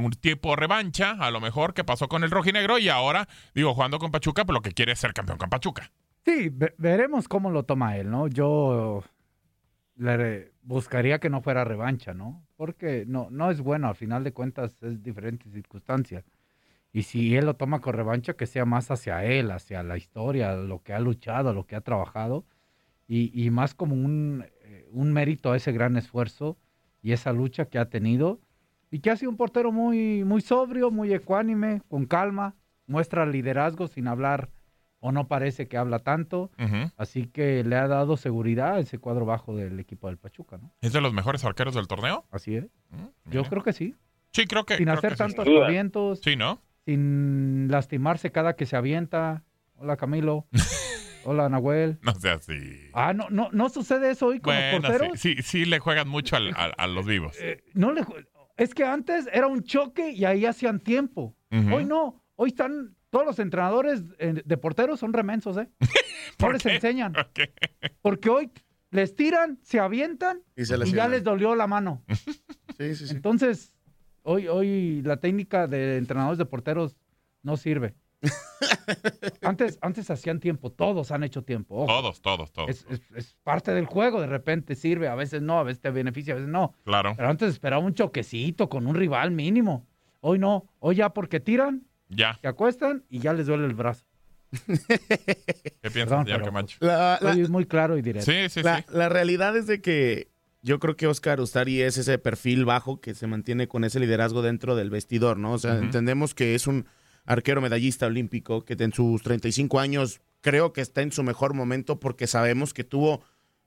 un 0.00 0.10
tipo 0.12 0.56
revancha, 0.56 1.12
a 1.12 1.30
lo 1.30 1.40
mejor 1.40 1.74
que 1.74 1.84
pasó 1.84 2.08
con 2.08 2.24
el 2.24 2.30
rojinegro 2.30 2.78
y 2.78 2.88
ahora, 2.88 3.28
digo, 3.54 3.74
jugando 3.74 3.98
con 3.98 4.10
Pachuca, 4.10 4.44
pues 4.44 4.54
lo 4.54 4.62
que 4.62 4.72
quiere 4.72 4.92
es 4.92 4.98
ser 4.98 5.12
campeón 5.12 5.38
con 5.38 5.48
Pachuca. 5.48 5.90
Sí, 6.24 6.50
veremos 6.78 7.28
cómo 7.28 7.50
lo 7.50 7.62
toma 7.62 7.96
él, 7.96 8.10
¿no? 8.10 8.26
Yo 8.26 9.04
le 9.96 10.52
buscaría 10.62 11.20
que 11.20 11.30
no 11.30 11.40
fuera 11.40 11.64
revancha, 11.64 12.14
¿no? 12.14 12.44
Porque 12.56 13.04
no, 13.06 13.28
no 13.30 13.50
es 13.50 13.60
bueno, 13.60 13.88
al 13.88 13.94
final 13.94 14.24
de 14.24 14.32
cuentas 14.32 14.82
es 14.82 15.02
diferentes 15.02 15.52
circunstancias. 15.52 16.24
Y 16.92 17.02
si 17.02 17.36
él 17.36 17.46
lo 17.46 17.54
toma 17.54 17.80
con 17.80 17.92
revancha, 17.92 18.34
que 18.34 18.46
sea 18.46 18.64
más 18.64 18.90
hacia 18.90 19.24
él, 19.24 19.50
hacia 19.52 19.82
la 19.82 19.96
historia, 19.96 20.56
lo 20.56 20.82
que 20.82 20.94
ha 20.94 21.00
luchado, 21.00 21.52
lo 21.52 21.66
que 21.66 21.76
ha 21.76 21.80
trabajado, 21.80 22.44
y, 23.06 23.30
y 23.40 23.50
más 23.50 23.74
como 23.74 23.94
un 23.94 24.44
eh, 24.62 24.88
un 24.90 25.12
mérito 25.12 25.52
a 25.52 25.56
ese 25.56 25.70
gran 25.72 25.96
esfuerzo 25.96 26.58
y 27.06 27.12
esa 27.12 27.32
lucha 27.32 27.66
que 27.66 27.78
ha 27.78 27.88
tenido 27.88 28.40
y 28.90 28.98
que 28.98 29.10
ha 29.12 29.16
sido 29.16 29.30
un 29.30 29.36
portero 29.36 29.70
muy, 29.70 30.24
muy 30.24 30.40
sobrio, 30.40 30.90
muy 30.90 31.14
ecuánime, 31.14 31.80
con 31.88 32.04
calma, 32.06 32.56
muestra 32.88 33.24
liderazgo 33.26 33.86
sin 33.86 34.08
hablar 34.08 34.50
o 34.98 35.12
no 35.12 35.28
parece 35.28 35.68
que 35.68 35.76
habla 35.76 36.00
tanto, 36.00 36.50
así 36.96 37.26
que 37.26 37.62
le 37.62 37.76
ha 37.76 37.86
dado 37.86 38.16
seguridad 38.16 38.74
a 38.74 38.78
ese 38.80 38.98
cuadro 38.98 39.24
bajo 39.24 39.54
del 39.54 39.78
equipo 39.78 40.08
del 40.08 40.16
Pachuca, 40.16 40.58
¿no? 40.58 40.72
¿Es 40.80 40.92
de 40.92 41.00
los 41.00 41.12
mejores 41.12 41.44
arqueros 41.44 41.74
del 41.76 41.86
torneo? 41.86 42.24
Así 42.32 42.56
es. 42.56 42.64
Mm, 42.90 43.30
Yo 43.30 43.44
creo 43.44 43.62
que 43.62 43.72
sí. 43.72 43.94
Sí, 44.32 44.46
creo 44.46 44.64
que. 44.66 44.76
Sin 44.76 44.86
creo 44.86 44.98
hacer 44.98 45.10
que 45.10 45.16
sí. 45.16 45.22
tantos 45.22 45.44
duda. 45.44 45.66
avientos, 45.66 46.20
Sí, 46.24 46.34
¿no? 46.34 46.60
sin 46.86 47.68
lastimarse 47.70 48.32
cada 48.32 48.56
que 48.56 48.66
se 48.66 48.74
avienta. 48.74 49.44
Hola 49.76 49.96
Camilo. 49.96 50.46
Hola 51.26 51.48
Nahuel. 51.48 51.98
No 52.02 52.14
sea 52.14 52.34
así. 52.34 52.54
Ah, 52.94 53.12
no, 53.12 53.28
no, 53.30 53.48
no 53.52 53.68
sucede 53.68 54.10
eso 54.10 54.26
hoy 54.26 54.40
con 54.40 54.54
los 54.54 54.62
Bueno, 54.72 54.88
porteros. 54.88 55.20
sí, 55.20 55.34
sí, 55.36 55.42
sí 55.42 55.64
le 55.64 55.78
juegan 55.80 56.08
mucho 56.08 56.36
al- 56.36 56.54
al- 56.56 56.74
a 56.78 56.86
los 56.86 57.04
vivos. 57.06 57.36
Eh, 57.40 57.62
no 57.74 57.92
le, 57.92 58.02
ju- 58.02 58.26
es 58.56 58.74
que 58.74 58.84
antes 58.84 59.28
era 59.32 59.46
un 59.46 59.62
choque 59.62 60.10
y 60.12 60.24
ahí 60.24 60.46
hacían 60.46 60.80
tiempo. 60.80 61.36
Hoy 61.50 61.84
no. 61.84 62.22
Hoy 62.36 62.48
están 62.50 62.94
todos 63.10 63.24
los 63.24 63.38
entrenadores 63.38 64.02
eh, 64.18 64.42
de 64.44 64.56
porteros 64.58 65.00
son 65.00 65.12
remensos, 65.12 65.56
¿eh? 65.56 65.68
No 66.38 66.46
¿Por 66.46 66.52
les 66.54 66.62
qué? 66.62 66.74
enseñan. 66.74 67.12
¿Por 67.14 67.30
qué? 67.32 67.52
Porque 68.02 68.28
hoy 68.30 68.50
les 68.90 69.14
tiran, 69.14 69.58
se 69.62 69.78
avientan 69.80 70.42
Y 70.54 70.64
se 70.66 70.76
y 70.76 70.92
ya 70.92 71.08
les 71.08 71.22
dolió 71.24 71.54
la 71.54 71.66
mano. 71.66 72.02
Sí, 72.78 72.94
sí, 72.94 73.06
sí. 73.08 73.14
Entonces, 73.14 73.74
hoy, 74.22 74.48
hoy 74.48 75.00
la 75.02 75.16
técnica 75.16 75.66
de 75.66 75.96
entrenadores 75.96 76.36
de 76.36 76.44
porteros 76.44 76.94
no 77.42 77.56
sirve. 77.56 77.94
antes, 79.42 79.78
antes 79.82 80.10
hacían 80.10 80.40
tiempo, 80.40 80.70
todos 80.70 81.10
han 81.10 81.22
hecho 81.24 81.42
tiempo. 81.42 81.76
ojo. 81.76 81.86
Todos, 81.86 82.20
todos, 82.20 82.52
todos. 82.52 82.70
Es, 82.70 82.86
es- 82.88 83.02
es 83.14 83.36
parte 83.42 83.72
del 83.72 83.86
juego, 83.86 84.20
de 84.20 84.26
repente 84.26 84.74
sirve, 84.74 85.08
a 85.08 85.14
veces 85.14 85.42
no, 85.42 85.58
a 85.58 85.62
veces 85.62 85.80
te 85.80 85.90
beneficia, 85.90 86.34
a 86.34 86.36
veces 86.36 86.50
no. 86.50 86.74
Claro. 86.84 87.12
Pero 87.16 87.28
antes 87.28 87.50
esperaba 87.50 87.82
un 87.84 87.94
choquecito 87.94 88.68
con 88.68 88.86
un 88.86 88.94
rival 88.94 89.30
mínimo. 89.30 89.86
Hoy 90.20 90.38
no, 90.38 90.66
hoy 90.80 90.96
ya 90.96 91.10
porque 91.10 91.40
tiran, 91.40 91.86
Ya. 92.08 92.38
se 92.40 92.48
acuestan 92.48 93.04
y 93.08 93.18
ya 93.20 93.32
les 93.32 93.46
duele 93.46 93.66
el 93.66 93.74
brazo. 93.74 94.04
¿Qué 94.66 95.90
piensas, 95.92 95.92
Perdón, 95.92 96.24
pero- 96.26 96.44
Camacho? 96.44 96.78
La, 96.80 97.18
la- 97.20 97.32
Hoy 97.32 97.40
es 97.40 97.50
muy 97.50 97.66
claro 97.66 97.96
y 97.98 98.02
directo. 98.02 98.30
Sí, 98.30 98.48
sí, 98.48 98.62
la- 98.62 98.78
sí. 98.78 98.84
la 98.92 99.08
realidad 99.08 99.56
es 99.56 99.66
de 99.66 99.80
que 99.80 100.28
yo 100.62 100.78
creo 100.80 100.96
que 100.96 101.06
Oscar 101.06 101.40
Ustari 101.40 101.82
es 101.82 101.96
ese 101.98 102.18
perfil 102.18 102.64
bajo 102.64 103.00
que 103.00 103.14
se 103.14 103.26
mantiene 103.26 103.68
con 103.68 103.84
ese 103.84 104.00
liderazgo 104.00 104.42
dentro 104.42 104.74
del 104.74 104.90
vestidor, 104.90 105.36
¿no? 105.38 105.52
O 105.52 105.58
sea, 105.58 105.76
entendemos 105.78 106.34
que 106.34 106.54
es 106.56 106.66
un 106.66 106.86
arquero 107.26 107.60
medallista 107.60 108.06
olímpico 108.06 108.64
que 108.64 108.76
en 108.78 108.92
sus 108.92 109.22
35 109.22 109.78
años 109.78 110.20
creo 110.40 110.72
que 110.72 110.80
está 110.80 111.02
en 111.02 111.12
su 111.12 111.22
mejor 111.22 111.54
momento 111.54 112.00
porque 112.00 112.26
sabemos 112.26 112.72
que 112.72 112.84
tuvo 112.84 113.22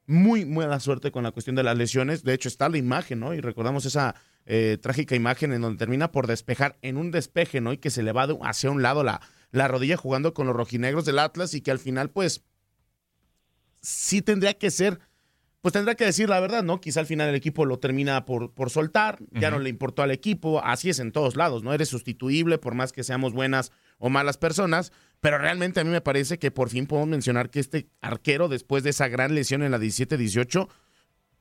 muy 0.08 0.44
mala 0.44 0.80
suerte 0.80 1.12
con 1.12 1.24
la 1.24 1.32
cuestión 1.32 1.56
de 1.56 1.62
las 1.62 1.78
lesiones. 1.78 2.24
De 2.24 2.34
hecho, 2.34 2.48
está 2.48 2.68
la 2.68 2.78
imagen, 2.78 3.20
¿no? 3.20 3.36
Y 3.36 3.42
recordamos 3.42 3.86
esa 3.86 4.16
eh, 4.48 4.80
trágica 4.82 5.16
imagen 5.16 5.54
en 5.54 5.62
donde 5.62 5.78
termina 5.78 6.12
por 6.12 6.26
despejar 6.26 6.78
en 6.82 6.98
un 6.98 7.12
despeje, 7.12 7.62
¿no? 7.62 7.74
Y 7.74 7.78
que 7.78 7.92
se 7.92 8.02
le 8.02 8.12
va 8.12 8.28
hacia 8.42 8.72
un 8.72 8.82
lado 8.82 9.04
la, 9.04 9.22
la 9.52 9.68
rodilla 9.68 9.98
jugando 9.98 10.34
con 10.34 10.48
los 10.48 10.56
rojinegros 10.56 11.06
del 11.06 11.20
Atlas 11.20 11.54
y 11.54 11.62
que 11.62 11.70
al 11.70 11.78
final, 11.78 12.10
pues, 12.10 12.44
sí 13.82 14.24
tendría 14.24 14.56
que 14.56 14.72
ser, 14.72 15.00
pues 15.62 15.74
tendría 15.74 15.96
que 15.96 16.06
decir 16.06 16.30
la 16.30 16.40
verdad, 16.40 16.64
¿no? 16.64 16.80
Quizá 16.80 17.02
al 17.02 17.06
final 17.06 17.30
el 17.30 17.36
equipo 17.36 17.66
lo 17.66 17.80
termina 17.80 18.26
por, 18.26 18.54
por 18.54 18.70
soltar, 18.70 19.20
ya 19.32 19.52
no 19.52 19.60
le 19.60 19.70
importó 19.70 20.02
al 20.02 20.12
equipo, 20.12 20.64
así 20.64 20.90
es 20.90 21.00
en 21.00 21.12
todos 21.12 21.36
lados, 21.36 21.64
¿no? 21.64 21.74
Eres 21.74 21.90
sustituible 21.90 22.58
por 22.58 22.76
más 22.76 22.94
que 22.94 23.04
seamos 23.04 23.34
buenas 23.34 23.72
o 23.98 24.10
malas 24.10 24.38
personas, 24.38 24.94
pero 25.20 25.38
realmente 25.38 25.82
a 25.82 25.84
mí 25.84 25.90
me 25.90 26.00
parece 26.02 26.40
que 26.40 26.52
por 26.52 26.70
fin 26.70 26.88
podemos 26.88 27.10
mencionar 27.10 27.50
que 27.50 27.60
este 27.60 27.90
arquero, 28.00 28.48
después 28.48 28.84
de 28.84 28.92
esa 28.92 29.10
gran 29.10 29.36
lesión 29.36 29.62
en 29.62 29.72
la 29.72 29.80
17-18, 29.80 30.70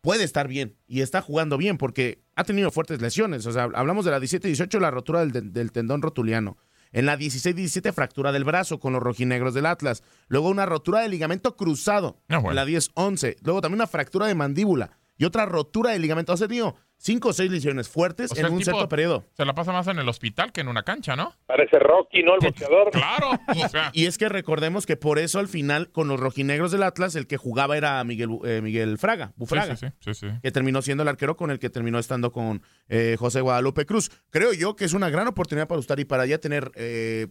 puede 0.01 0.25
estar 0.25 0.49
bien 0.49 0.77
y 0.89 1.01
está 1.03 1.21
jugando 1.23 1.57
bien 1.57 1.79
porque 1.79 2.21
ha 2.35 2.43
tenido 2.43 2.73
fuertes 2.73 3.01
lesiones. 3.01 3.47
O 3.47 3.53
sea, 3.53 3.65
hablamos 3.75 4.05
de 4.05 4.11
la 4.11 4.19
17-18, 4.19 4.81
la 4.81 4.91
rotura 4.91 5.25
del, 5.25 5.53
del 5.53 5.71
tendón 5.71 6.03
rotuliano. 6.03 6.57
En 6.93 7.07
la 7.07 7.17
16-17, 7.19 7.93
fractura 7.93 8.33
del 8.33 8.45
brazo 8.45 8.81
con 8.81 8.93
los 8.93 9.03
rojinegros 9.03 9.55
del 9.55 9.67
Atlas. 9.67 10.03
Luego 10.29 10.49
una 10.49 10.67
rotura 10.67 11.01
del 11.01 11.11
ligamento 11.11 11.57
cruzado 11.57 12.21
Ah, 12.29 12.39
bueno. 12.39 12.51
en 12.51 12.57
la 12.57 12.65
10-11. 12.67 13.37
Luego 13.43 13.61
también 13.61 13.79
una 13.79 13.87
fractura 13.87 14.27
de 14.27 14.35
mandíbula 14.35 14.91
y 15.17 15.25
otra 15.25 15.47
rotura 15.47 15.91
del 15.93 16.03
ligamento. 16.03 16.33
O 16.33 16.37
sea, 16.37 16.49
tío, 16.49 16.75
cinco 17.01 17.29
o 17.29 17.33
seis 17.33 17.51
lesiones 17.51 17.89
fuertes 17.89 18.33
O 18.33 18.35
sea, 18.35 18.47
en 18.49 18.53
un 18.53 18.63
cierto 18.63 18.89
periodo. 18.89 19.25
Se 19.37 19.45
la 19.45 19.55
pasa 19.55 19.73
más 19.73 19.87
en 19.87 19.99
el 19.99 20.09
hospital 20.09 20.53
que 20.53 20.61
en 20.61 20.69
una 20.69 20.83
cancha, 20.83 21.17
¿no? 21.17 21.33
Parece 21.47 21.79
Rocky, 21.79 22.23
¿no? 22.23 22.35
El 22.35 22.41
boxeador. 22.43 22.91
Claro. 22.91 23.31
O 23.65 23.69
sea, 23.69 23.91
Y 23.95 24.07
es 24.07 24.19
que 24.19 24.29
recordemos 24.29 24.85
que 24.85 24.97
por 24.97 25.19
eso 25.19 25.39
al 25.39 25.49
final 25.49 25.91
con 25.91 26.09
los 26.09 26.19
rojinegros 26.21 26.71
del 26.73 26.83
Atlas 26.83 27.15
el 27.15 27.27
que 27.27 27.37
jugaba 27.37 27.77
era 27.77 28.03
Miguel, 28.05 28.29
Bu- 28.29 28.47
eh, 28.47 28.61
Miguel 28.61 28.99
Fraga, 28.99 29.33
Bufraga. 29.37 29.77
sí, 29.77 29.87
sí, 30.01 30.13
sí, 30.13 30.15
sí. 30.15 30.27
que 30.43 30.51
terminó 30.51 30.83
siendo 30.83 31.03
el 31.03 31.09
arquero 31.09 31.37
con 31.37 31.51
el 31.51 31.59
que 31.59 31.71
terminó 31.71 31.99
estando 31.99 32.33
con 32.33 32.63
eh, 32.89 33.17
José 33.19 33.41
Guadalupe 33.41 33.87
Cruz. 33.87 34.11
Creo 34.31 34.53
yo 34.53 34.77
que 34.77 34.85
es 34.85 34.93
una 34.93 35.09
gran 35.11 35.27
oportunidad 35.29 35.69
para 35.69 35.79
Ustari 35.79 36.05
para 36.05 36.27
ya 36.27 36.39
tener 36.39 36.71
eh, 36.75 37.29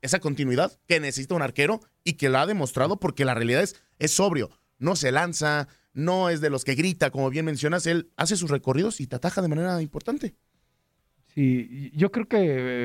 esa 0.00 0.18
continuidad 0.20 0.72
que 0.88 0.98
necesita 1.00 1.34
un 1.34 1.42
arquero 1.42 1.80
y 2.02 2.14
que 2.14 2.28
la 2.28 2.42
ha 2.42 2.46
demostrado 2.46 2.98
porque 2.98 3.24
la 3.24 3.34
realidad 3.34 3.62
es, 3.62 3.80
es 3.98 4.10
sobrio, 4.12 4.50
no 4.78 4.96
se 4.96 5.12
lanza, 5.12 5.68
no 5.94 6.28
es 6.30 6.40
de 6.40 6.50
los 6.50 6.64
que 6.64 6.74
grita, 6.74 7.10
como 7.10 7.28
bien 7.30 7.44
mencionas, 7.44 7.86
él 7.86 8.08
hace 8.16 8.36
sus 8.36 8.50
recorridos 8.50 9.00
y 9.00 9.06
te 9.06 9.16
ataja 9.16 9.42
de 9.42 9.48
manera 9.48 9.80
importante. 9.82 10.34
Sí, 11.34 11.90
yo 11.94 12.12
creo 12.12 12.28
que 12.28 12.38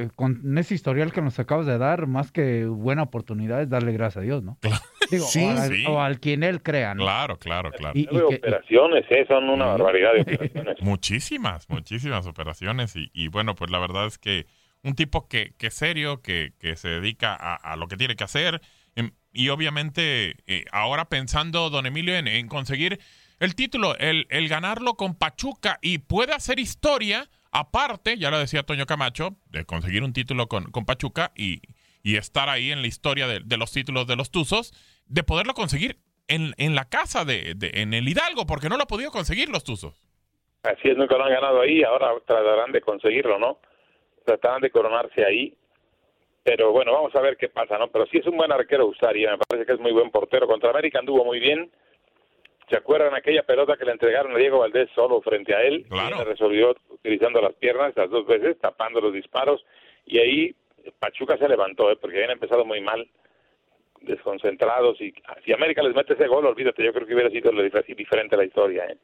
eh, 0.04 0.10
con 0.16 0.58
ese 0.58 0.74
historial 0.74 1.12
que 1.12 1.22
nos 1.22 1.38
acabas 1.38 1.66
de 1.66 1.78
dar, 1.78 2.08
más 2.08 2.32
que 2.32 2.66
buena 2.66 3.04
oportunidad 3.04 3.62
es 3.62 3.70
darle 3.70 3.92
gracias 3.92 4.18
a 4.18 4.22
Dios, 4.22 4.42
¿no? 4.42 4.58
Claro. 4.62 4.78
Digo, 5.12 5.26
Sí, 5.26 5.44
o, 5.44 5.50
al, 5.50 5.70
sí. 5.74 5.84
o 5.88 6.02
al 6.02 6.20
quien 6.22 6.44
él 6.44 6.62
crea, 6.64 6.96
¿no? 6.96 7.04
Claro, 7.04 7.38
claro, 7.40 7.72
claro. 7.72 7.98
Y- 8.00 8.08
que- 8.08 8.22
operaciones, 8.22 9.04
¿eh? 9.10 9.26
Son 9.28 9.50
una 9.50 9.66
barbaridad 9.66 10.14
de 10.14 10.22
operaciones. 10.36 10.78
Muchísimas, 10.82 11.70
muchísimas 11.70 12.26
operaciones. 12.26 12.96
Y, 12.96 13.10
y 13.14 13.28
bueno, 13.28 13.54
pues 13.56 13.70
la 13.70 13.80
verdad 13.80 14.08
es 14.08 14.18
que 14.18 14.46
un 14.82 14.96
tipo 14.96 15.28
que, 15.28 15.54
que 15.58 15.68
es 15.68 15.74
serio, 15.74 16.22
que, 16.22 16.54
que 16.58 16.78
se 16.78 16.88
dedica 16.88 17.36
a, 17.36 17.56
a 17.56 17.76
lo 17.76 17.88
que 17.88 17.98
tiene 17.98 18.16
que 18.16 18.24
hacer. 18.24 18.62
Y 19.38 19.50
obviamente 19.50 20.36
eh, 20.48 20.65
ahora 20.72 21.06
pensando, 21.06 21.70
don 21.70 21.86
Emilio, 21.86 22.15
en, 22.15 22.27
en 22.27 22.48
conseguir 22.48 23.00
el 23.39 23.53
título, 23.56 23.96
el, 23.98 24.25
el 24.29 24.50
ganarlo 24.50 24.96
con 24.96 25.15
Pachuca 25.15 25.77
y 25.82 26.00
puede 26.00 26.34
hacer 26.34 26.60
historia, 26.60 27.29
aparte, 27.51 28.17
ya 28.17 28.32
lo 28.32 28.39
decía 28.39 28.63
Toño 28.63 28.86
Camacho, 28.86 29.36
de 29.51 29.63
conseguir 29.65 30.03
un 30.03 30.12
título 30.13 30.48
con, 30.48 30.72
con 30.72 30.86
Pachuca 30.86 31.32
y, 31.36 31.62
y 32.03 32.15
estar 32.17 32.50
ahí 32.50 32.72
en 32.72 32.82
la 32.82 32.88
historia 32.88 33.27
de, 33.27 33.41
de 33.46 33.58
los 33.58 33.72
títulos 33.72 34.08
de 34.08 34.15
los 34.15 34.32
Tuzos, 34.32 34.74
de 35.06 35.24
poderlo 35.24 35.53
conseguir 35.53 35.98
en, 36.27 36.53
en 36.58 36.74
la 36.75 36.86
casa 36.89 37.24
de, 37.25 37.53
de- 37.56 37.72
en 37.75 37.94
el 37.94 38.08
Hidalgo, 38.10 38.46
porque 38.48 38.70
no 38.70 38.75
lo 38.77 38.84
ha 38.84 38.88
podido 38.88 39.12
conseguir 39.12 39.50
los 39.50 39.63
Tuzos. 39.63 40.01
Así 40.63 40.89
es, 40.89 40.98
nunca 40.98 41.15
lo 41.17 41.24
han 41.25 41.32
ganado 41.32 41.62
ahí, 41.62 41.84
ahora 41.84 42.08
tratarán 42.25 42.72
de 42.72 42.82
conseguirlo, 42.82 43.38
¿no? 43.39 43.60
Tratarán 44.25 44.62
de 44.62 44.72
coronarse 44.72 45.24
ahí. 45.24 45.56
Pero 46.48 46.72
bueno, 46.72 46.94
vamos 46.94 47.13
a 47.13 47.20
ver 47.20 47.36
qué 47.36 47.50
pasa, 47.50 47.77
¿no? 47.77 47.89
Pero 47.89 48.06
sí 48.06 48.20
es 48.20 48.25
un 48.25 48.38
buen 48.38 48.50
arquero 48.54 48.88
Ustari, 48.88 49.27
me 49.27 49.38
parece 49.38 49.66
que 49.66 49.74
es 49.74 49.80
muy 49.82 49.92
buen 49.92 50.10
portero. 50.10 50.48
Contra 50.48 50.70
América 50.70 51.00
anduvo 51.00 51.25
muy 51.25 51.42
bien. 51.42 51.70
¿Se 52.70 52.77
acuerdan 52.77 53.13
aquella 53.13 53.44
pelota 53.44 53.75
que 53.75 53.84
le 53.84 53.92
entregaron 53.92 54.34
a 54.34 54.38
Diego 54.38 54.60
Valdés 54.60 54.89
solo 54.96 55.20
frente 55.22 55.54
a 55.54 55.62
él? 55.63 55.86
Claro. 55.89 56.16
Y 56.16 56.20
él 56.22 56.25
resolvió 56.25 56.74
utilizando 56.89 57.42
las 57.42 57.54
piernas 57.56 57.92
las 57.98 58.10
dos 58.10 58.25
veces, 58.25 58.58
tapando 58.62 59.01
los 59.01 59.12
disparos. 59.12 59.66
Y 60.06 60.20
ahí 60.20 60.56
Pachuca 61.00 61.38
se 61.38 61.50
levantó, 61.50 61.92
¿eh? 61.92 61.98
porque 62.00 62.16
habían 62.16 62.32
empezado 62.32 62.63
muy 62.63 62.80
mal, 62.80 63.06
desconcentrados. 64.00 65.01
Y 65.01 65.13
si 65.44 65.51
América 65.51 65.84
les 65.84 65.96
mete 65.96 66.13
ese 66.13 66.27
gol, 66.27 66.46
olvídate, 66.46 66.82
yo 66.82 66.94
creo 66.94 67.06
que 67.06 67.13
hubiera 67.13 67.30
sido 67.30 67.51
diferente 67.94 68.38
la 68.38 68.46
historia, 68.46 68.86
¿eh? 68.86 68.98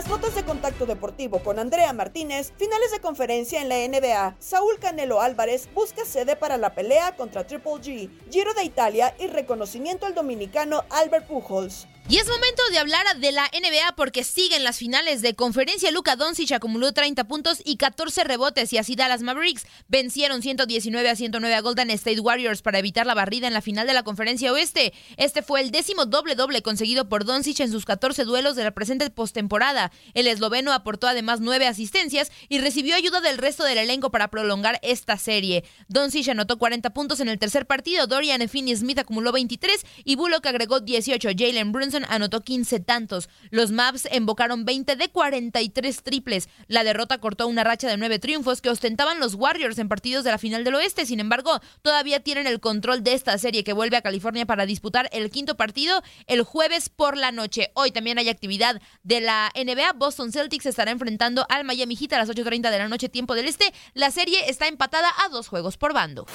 Las 0.00 0.08
notas 0.08 0.34
de 0.34 0.44
contacto 0.44 0.86
deportivo 0.86 1.40
con 1.40 1.58
Andrea 1.58 1.92
Martínez, 1.92 2.54
finales 2.56 2.90
de 2.90 3.00
conferencia 3.00 3.60
en 3.60 3.68
la 3.68 3.76
NBA, 3.86 4.34
Saúl 4.38 4.78
Canelo 4.78 5.20
Álvarez 5.20 5.68
busca 5.74 6.06
sede 6.06 6.36
para 6.36 6.56
la 6.56 6.74
pelea 6.74 7.16
contra 7.16 7.46
Triple 7.46 7.72
G, 7.72 8.10
Giro 8.30 8.54
de 8.54 8.64
Italia 8.64 9.14
y 9.18 9.26
reconocimiento 9.26 10.06
al 10.06 10.14
dominicano 10.14 10.84
Albert 10.88 11.26
Pujols. 11.26 11.86
Y 12.10 12.16
es 12.16 12.26
momento 12.26 12.60
de 12.72 12.78
hablar 12.80 13.06
de 13.18 13.30
la 13.30 13.48
NBA 13.52 13.94
porque 13.94 14.24
siguen 14.24 14.64
las 14.64 14.78
finales 14.78 15.22
de 15.22 15.36
conferencia. 15.36 15.92
Luka 15.92 16.16
Doncic 16.16 16.50
acumuló 16.50 16.90
30 16.90 17.22
puntos 17.28 17.62
y 17.64 17.76
14 17.76 18.24
rebotes 18.24 18.72
y 18.72 18.78
así 18.78 18.96
Dallas 18.96 19.22
Mavericks 19.22 19.64
vencieron 19.86 20.42
119 20.42 21.08
a 21.08 21.14
109 21.14 21.54
a 21.54 21.60
Golden 21.60 21.88
State 21.90 22.18
Warriors 22.18 22.62
para 22.62 22.80
evitar 22.80 23.06
la 23.06 23.14
barrida 23.14 23.46
en 23.46 23.52
la 23.52 23.60
final 23.60 23.86
de 23.86 23.94
la 23.94 24.02
conferencia 24.02 24.52
oeste. 24.52 24.92
Este 25.18 25.42
fue 25.42 25.60
el 25.60 25.70
décimo 25.70 26.04
doble 26.04 26.34
doble 26.34 26.62
conseguido 26.62 27.08
por 27.08 27.24
Doncic 27.24 27.60
en 27.60 27.70
sus 27.70 27.84
14 27.84 28.24
duelos 28.24 28.56
de 28.56 28.64
la 28.64 28.72
presente 28.72 29.08
postemporada. 29.10 29.92
El 30.12 30.26
esloveno 30.26 30.72
aportó 30.72 31.06
además 31.06 31.38
9 31.38 31.68
asistencias 31.68 32.32
y 32.48 32.58
recibió 32.58 32.96
ayuda 32.96 33.20
del 33.20 33.38
resto 33.38 33.62
del 33.62 33.78
elenco 33.78 34.10
para 34.10 34.32
prolongar 34.32 34.80
esta 34.82 35.16
serie. 35.16 35.62
Doncic 35.86 36.28
anotó 36.30 36.58
40 36.58 36.90
puntos 36.90 37.20
en 37.20 37.28
el 37.28 37.38
tercer 37.38 37.66
partido, 37.66 38.08
Dorian 38.08 38.48
Finney-Smith 38.48 38.98
acumuló 38.98 39.30
23 39.30 39.86
y 40.02 40.16
Bullock 40.16 40.44
agregó 40.46 40.80
18. 40.80 41.28
Jalen 41.38 41.70
Brunson 41.70 41.99
Anotó 42.08 42.40
15 42.40 42.80
tantos. 42.80 43.28
Los 43.50 43.72
Mavs 43.72 44.08
embocaron 44.10 44.64
20 44.64 44.96
de 44.96 45.08
43 45.08 46.02
triples. 46.02 46.48
La 46.68 46.84
derrota 46.84 47.18
cortó 47.18 47.46
una 47.46 47.64
racha 47.64 47.88
de 47.88 47.96
nueve 47.96 48.18
triunfos 48.18 48.60
que 48.60 48.70
ostentaban 48.70 49.20
los 49.20 49.34
Warriors 49.34 49.78
en 49.78 49.88
partidos 49.88 50.24
de 50.24 50.30
la 50.30 50.38
final 50.38 50.64
del 50.64 50.74
oeste. 50.74 51.06
Sin 51.06 51.20
embargo, 51.20 51.60
todavía 51.82 52.20
tienen 52.20 52.46
el 52.46 52.60
control 52.60 53.02
de 53.02 53.14
esta 53.14 53.36
serie 53.38 53.64
que 53.64 53.72
vuelve 53.72 53.96
a 53.96 54.02
California 54.02 54.46
para 54.46 54.66
disputar 54.66 55.08
el 55.12 55.30
quinto 55.30 55.56
partido 55.56 56.02
el 56.26 56.42
jueves 56.42 56.88
por 56.88 57.16
la 57.16 57.32
noche. 57.32 57.70
Hoy 57.74 57.90
también 57.90 58.18
hay 58.18 58.28
actividad 58.28 58.80
de 59.02 59.20
la 59.20 59.50
NBA. 59.54 59.92
Boston 59.94 60.32
Celtics 60.32 60.66
estará 60.66 60.90
enfrentando 60.90 61.46
al 61.48 61.64
Miami 61.64 61.96
Heat 61.96 62.12
a 62.14 62.18
las 62.18 62.28
8.30 62.28 62.70
de 62.70 62.78
la 62.78 62.88
noche, 62.88 63.08
tiempo 63.08 63.34
del 63.34 63.46
este. 63.46 63.72
La 63.94 64.10
serie 64.10 64.48
está 64.48 64.68
empatada 64.68 65.08
a 65.24 65.28
dos 65.28 65.48
juegos 65.48 65.76
por 65.76 65.92
bando. 65.92 66.26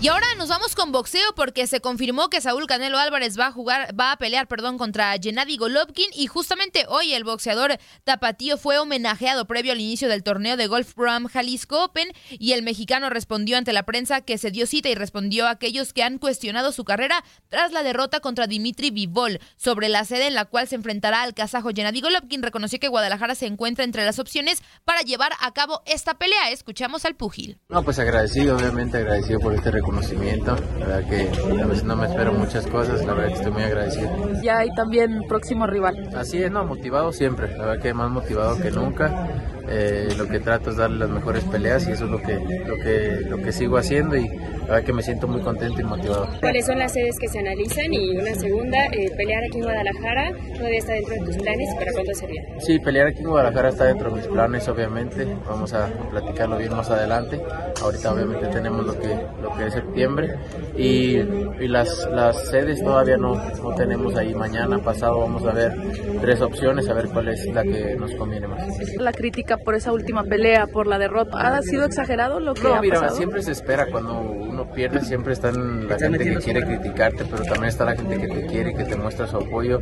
Y 0.00 0.06
ahora 0.06 0.26
nos 0.36 0.48
vamos 0.48 0.76
con 0.76 0.92
boxeo 0.92 1.34
porque 1.34 1.66
se 1.66 1.80
confirmó 1.80 2.28
que 2.28 2.40
Saúl 2.40 2.68
Canelo 2.68 2.98
Álvarez 2.98 3.36
va 3.36 3.48
a 3.48 3.52
jugar, 3.52 3.98
va 3.98 4.12
a 4.12 4.16
pelear, 4.16 4.46
perdón, 4.46 4.78
contra 4.78 5.12
Gennady 5.20 5.56
Golovkin 5.56 6.06
y 6.14 6.28
justamente 6.28 6.84
hoy 6.88 7.14
el 7.14 7.24
boxeador 7.24 7.78
tapatío 8.04 8.58
fue 8.58 8.78
homenajeado 8.78 9.48
previo 9.48 9.72
al 9.72 9.80
inicio 9.80 10.08
del 10.08 10.22
torneo 10.22 10.56
de 10.56 10.68
Golf 10.68 10.94
Pro 10.94 11.10
Jalisco 11.28 11.82
Open 11.82 12.12
y 12.30 12.52
el 12.52 12.62
mexicano 12.62 13.10
respondió 13.10 13.58
ante 13.58 13.72
la 13.72 13.82
prensa 13.82 14.20
que 14.20 14.38
se 14.38 14.52
dio 14.52 14.68
cita 14.68 14.88
y 14.88 14.94
respondió 14.94 15.48
a 15.48 15.50
aquellos 15.50 15.92
que 15.92 16.04
han 16.04 16.18
cuestionado 16.18 16.70
su 16.70 16.84
carrera 16.84 17.24
tras 17.48 17.72
la 17.72 17.82
derrota 17.82 18.20
contra 18.20 18.46
Dimitri 18.46 18.92
Vivol 18.92 19.40
sobre 19.56 19.88
la 19.88 20.04
sede 20.04 20.28
en 20.28 20.34
la 20.34 20.44
cual 20.44 20.68
se 20.68 20.76
enfrentará 20.76 21.22
al 21.22 21.34
kazajo 21.34 21.70
Gennady 21.74 22.02
Golovkin. 22.02 22.44
Reconoció 22.44 22.78
que 22.78 22.86
Guadalajara 22.86 23.34
se 23.34 23.46
encuentra 23.46 23.82
entre 23.82 24.04
las 24.04 24.20
opciones 24.20 24.62
para 24.84 25.00
llevar 25.00 25.32
a 25.40 25.52
cabo 25.54 25.82
esta 25.86 26.14
pelea. 26.14 26.52
Escuchamos 26.52 27.04
al 27.04 27.16
púgil. 27.16 27.58
No, 27.68 27.82
pues 27.82 27.98
agradecido, 27.98 28.56
obviamente 28.56 28.98
agradecido 28.98 29.40
por 29.40 29.54
este 29.54 29.72
conocimiento. 29.88 30.56
La 30.78 30.86
verdad 30.86 31.08
que 31.08 31.62
a 31.62 31.66
veces 31.66 31.84
no 31.84 31.96
me 31.96 32.06
espero 32.06 32.32
muchas 32.32 32.66
cosas, 32.66 33.04
la 33.06 33.14
verdad 33.14 33.28
que 33.28 33.34
estoy 33.34 33.52
muy 33.52 33.62
agradecido. 33.62 34.10
Ya 34.42 34.58
hay 34.58 34.68
también 34.74 35.22
próximo 35.26 35.66
rival. 35.66 36.10
Así 36.14 36.42
es, 36.42 36.50
no, 36.50 36.64
motivado 36.64 37.12
siempre, 37.12 37.56
la 37.56 37.66
verdad 37.66 37.82
que 37.82 37.94
más 37.94 38.10
motivado 38.10 38.58
que 38.58 38.70
nunca. 38.70 39.28
Eh, 39.70 40.08
lo 40.16 40.26
que 40.26 40.40
trato 40.40 40.70
es 40.70 40.76
darle 40.76 40.98
las 40.98 41.10
mejores 41.10 41.44
peleas 41.44 41.86
y 41.88 41.92
eso 41.92 42.04
es 42.04 42.10
lo 42.10 42.22
que, 42.22 42.34
lo 42.34 42.76
que, 42.76 43.20
lo 43.28 43.36
que 43.38 43.52
sigo 43.52 43.76
haciendo 43.76 44.16
y 44.16 44.26
la 44.28 44.74
verdad 44.74 44.84
que 44.84 44.92
me 44.92 45.02
siento 45.02 45.28
muy 45.28 45.40
contento 45.40 45.80
y 45.80 45.84
motivado. 45.84 46.28
¿Cuáles 46.40 46.66
son 46.66 46.78
las 46.78 46.92
sedes 46.92 47.18
que 47.18 47.28
se 47.28 47.38
analizan? 47.38 47.92
Y 47.92 48.16
una 48.16 48.34
segunda, 48.34 48.86
eh, 48.92 49.10
pelear 49.16 49.44
aquí 49.44 49.58
en 49.58 49.64
Guadalajara, 49.64 50.32
¿todavía 50.56 50.78
está 50.78 50.92
dentro 50.92 51.14
de 51.14 51.20
tus 51.20 51.36
planes? 51.36 51.74
¿Para 51.78 51.92
cuándo 51.92 52.14
sería? 52.14 52.42
Sí, 52.60 52.78
pelear 52.78 53.06
aquí 53.08 53.20
en 53.20 53.28
Guadalajara 53.28 53.68
está 53.70 53.84
dentro 53.84 54.10
de 54.10 54.16
mis 54.16 54.26
planes, 54.26 54.68
obviamente. 54.68 55.26
Vamos 55.46 55.72
a 55.74 55.86
platicarlo 56.10 56.58
bien 56.58 56.74
más 56.74 56.90
adelante. 56.90 57.40
Ahorita 57.82 58.12
obviamente 58.12 58.46
tenemos 58.48 58.86
lo 58.86 58.98
que, 58.98 59.08
lo 59.42 59.54
que 59.56 59.66
es 59.66 59.74
septiembre 59.74 60.34
y, 60.76 61.18
y 61.60 61.68
las, 61.68 62.08
las 62.12 62.48
sedes 62.48 62.82
todavía 62.82 63.16
no, 63.16 63.34
no 63.34 63.74
tenemos 63.74 64.16
ahí. 64.16 64.34
Mañana, 64.34 64.78
pasado, 64.78 65.20
vamos 65.20 65.44
a 65.44 65.52
ver 65.52 65.74
tres 66.20 66.40
opciones, 66.40 66.88
a 66.88 66.94
ver 66.94 67.08
cuál 67.08 67.28
es 67.28 67.44
la 67.46 67.62
que 67.62 67.96
nos 67.96 68.14
conviene 68.14 68.46
más. 68.48 68.62
La 68.98 69.12
crítica 69.12 69.56
por 69.58 69.74
esa 69.74 69.92
última 69.92 70.24
pelea, 70.24 70.66
por 70.66 70.86
la 70.86 70.98
derrota. 70.98 71.56
¿Ha 71.56 71.62
sido 71.62 71.84
exagerado 71.84 72.40
lo 72.40 72.54
que 72.54 72.62
no, 72.62 72.74
ha 72.74 72.80
mira, 72.80 73.00
pasado? 73.00 73.16
siempre 73.16 73.42
se 73.42 73.52
espera 73.52 73.86
cuando 73.90 74.22
uno 74.60 74.72
pierde, 74.72 75.00
siempre 75.02 75.32
está 75.32 75.52
la 75.52 75.98
gente 75.98 76.18
que 76.24 76.36
quiere 76.36 76.62
criticarte, 76.64 77.24
pero 77.24 77.42
también 77.44 77.66
está 77.66 77.84
la 77.84 77.94
gente 77.96 78.18
que 78.18 78.26
te 78.28 78.46
quiere 78.46 78.74
que 78.74 78.84
te 78.84 78.96
muestra 78.96 79.26
su 79.26 79.36
apoyo. 79.36 79.80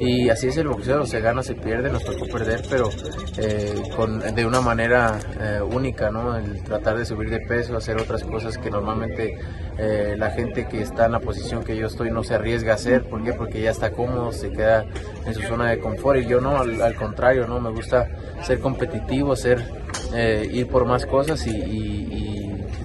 Y 0.00 0.28
así 0.28 0.48
es 0.48 0.56
el 0.58 0.68
boxeo, 0.68 1.06
se 1.06 1.20
gana, 1.20 1.42
se 1.42 1.54
pierde, 1.54 1.90
nos 1.90 2.04
tocó 2.04 2.26
perder, 2.26 2.62
pero 2.68 2.88
eh, 3.38 3.74
con, 3.96 4.20
de 4.20 4.46
una 4.46 4.60
manera 4.60 5.18
eh, 5.40 5.60
única, 5.62 6.10
¿no? 6.10 6.36
El 6.36 6.62
tratar 6.62 6.98
de 6.98 7.04
subir 7.06 7.30
de 7.30 7.40
peso, 7.40 7.76
hacer 7.76 7.96
otras 7.96 8.22
cosas 8.24 8.58
que 8.58 8.70
normalmente 8.70 9.38
eh, 9.78 10.14
la 10.18 10.30
gente 10.30 10.66
que 10.68 10.82
está 10.82 11.06
en 11.06 11.12
la 11.12 11.20
posición 11.20 11.64
que 11.64 11.76
yo 11.76 11.86
estoy 11.86 12.10
no 12.10 12.22
se 12.22 12.34
arriesga 12.34 12.72
a 12.72 12.74
hacer. 12.74 13.04
¿Por 13.04 13.24
qué? 13.24 13.32
Porque 13.32 13.60
ya 13.62 13.70
está 13.70 13.90
cómodo, 13.90 14.30
se 14.32 14.50
queda 14.50 14.84
en 15.26 15.34
su 15.34 15.42
zona 15.42 15.70
de 15.70 15.78
confort 15.78 16.20
y 16.20 16.26
yo 16.26 16.40
no, 16.40 16.58
al, 16.58 16.80
al 16.82 16.94
contrario, 16.94 17.46
¿no? 17.46 17.60
Me 17.60 17.70
gusta 17.70 18.06
ser 18.42 18.60
competitivo, 18.60 19.34
ser, 19.36 19.64
eh, 20.14 20.46
ir 20.52 20.68
por 20.68 20.84
más 20.84 21.06
cosas 21.06 21.46
y, 21.46 21.50
y- 21.50 22.08
y 22.10 22.27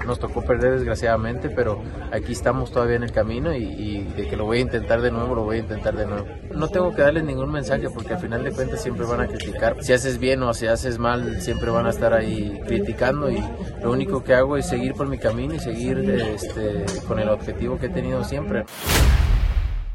nos 0.05 0.19
tocó 0.19 0.41
perder 0.43 0.73
desgraciadamente, 0.73 1.49
pero 1.49 1.81
aquí 2.11 2.33
estamos 2.33 2.71
todavía 2.71 2.95
en 2.95 3.03
el 3.03 3.11
camino 3.11 3.53
y, 3.53 4.03
de 4.15 4.27
que 4.27 4.35
lo 4.35 4.45
voy 4.45 4.59
a 4.59 4.61
intentar 4.61 5.01
de 5.01 5.11
nuevo, 5.11 5.35
lo 5.35 5.43
voy 5.43 5.57
a 5.57 5.59
intentar 5.59 5.95
de 5.95 6.05
nuevo. 6.05 6.25
No 6.53 6.67
tengo 6.67 6.93
que 6.93 7.01
darles 7.01 7.23
ningún 7.23 7.51
mensaje 7.51 7.89
porque 7.89 8.13
al 8.13 8.19
final 8.19 8.43
de 8.43 8.51
cuentas 8.51 8.81
siempre 8.81 9.05
van 9.05 9.21
a 9.21 9.27
criticar. 9.27 9.77
Si 9.81 9.93
haces 9.93 10.19
bien 10.19 10.43
o 10.43 10.53
si 10.53 10.67
haces 10.67 10.99
mal, 10.99 11.41
siempre 11.41 11.71
van 11.71 11.85
a 11.85 11.89
estar 11.89 12.13
ahí 12.13 12.61
criticando 12.65 13.29
y 13.29 13.43
lo 13.81 13.91
único 13.91 14.23
que 14.23 14.33
hago 14.33 14.57
es 14.57 14.67
seguir 14.67 14.93
por 14.93 15.07
mi 15.07 15.17
camino 15.17 15.55
y 15.55 15.59
seguir 15.59 15.99
este, 15.99 16.85
con 17.07 17.19
el 17.19 17.29
objetivo 17.29 17.77
que 17.79 17.87
he 17.87 17.89
tenido 17.89 18.23
siempre. 18.23 18.65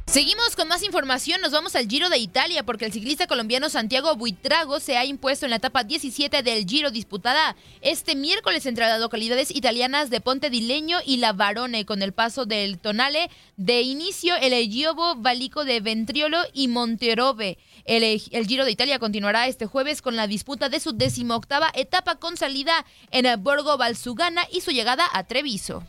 Seguimos 0.08 0.56
con 0.56 0.68
más 0.68 0.82
información, 0.84 1.42
nos 1.42 1.52
vamos 1.52 1.76
al 1.76 1.86
Giro 1.86 2.08
de 2.08 2.16
Italia 2.16 2.64
porque 2.64 2.86
el 2.86 2.92
ciclista 2.94 3.26
colombiano 3.26 3.68
Santiago 3.68 4.16
Buitrago 4.16 4.80
se 4.80 4.96
ha 4.96 5.04
impuesto 5.04 5.44
en 5.44 5.50
la 5.50 5.56
etapa 5.56 5.84
17 5.84 6.42
del 6.42 6.64
Giro 6.64 6.90
disputada 6.90 7.56
este 7.82 8.16
miércoles 8.16 8.64
entre 8.64 8.86
las 8.86 9.00
localidades 9.00 9.54
italianas 9.54 10.08
de 10.08 10.22
Ponte 10.22 10.48
di 10.48 10.62
Legno 10.62 10.96
y 11.04 11.18
La 11.18 11.34
Varone 11.34 11.84
con 11.84 12.00
el 12.00 12.14
paso 12.14 12.46
del 12.46 12.78
Tonale 12.78 13.28
de 13.58 13.82
inicio 13.82 14.34
el 14.36 14.54
Giovo 14.70 15.14
Valico 15.14 15.66
de 15.66 15.80
Ventriolo 15.80 16.38
y 16.54 16.68
Monterove. 16.68 17.58
El, 17.84 18.02
el 18.02 18.46
Giro 18.46 18.64
de 18.64 18.70
Italia 18.70 18.98
continuará 18.98 19.46
este 19.46 19.66
jueves 19.66 20.00
con 20.00 20.16
la 20.16 20.26
disputa 20.26 20.70
de 20.70 20.80
su 20.80 20.92
decimoctava 20.92 21.70
etapa 21.74 22.16
con 22.16 22.38
salida 22.38 22.86
en 23.10 23.26
el 23.26 23.36
Borgo 23.36 23.76
Valsugana 23.76 24.46
y 24.50 24.62
su 24.62 24.70
llegada 24.70 25.04
a 25.12 25.24
Treviso. 25.24 25.84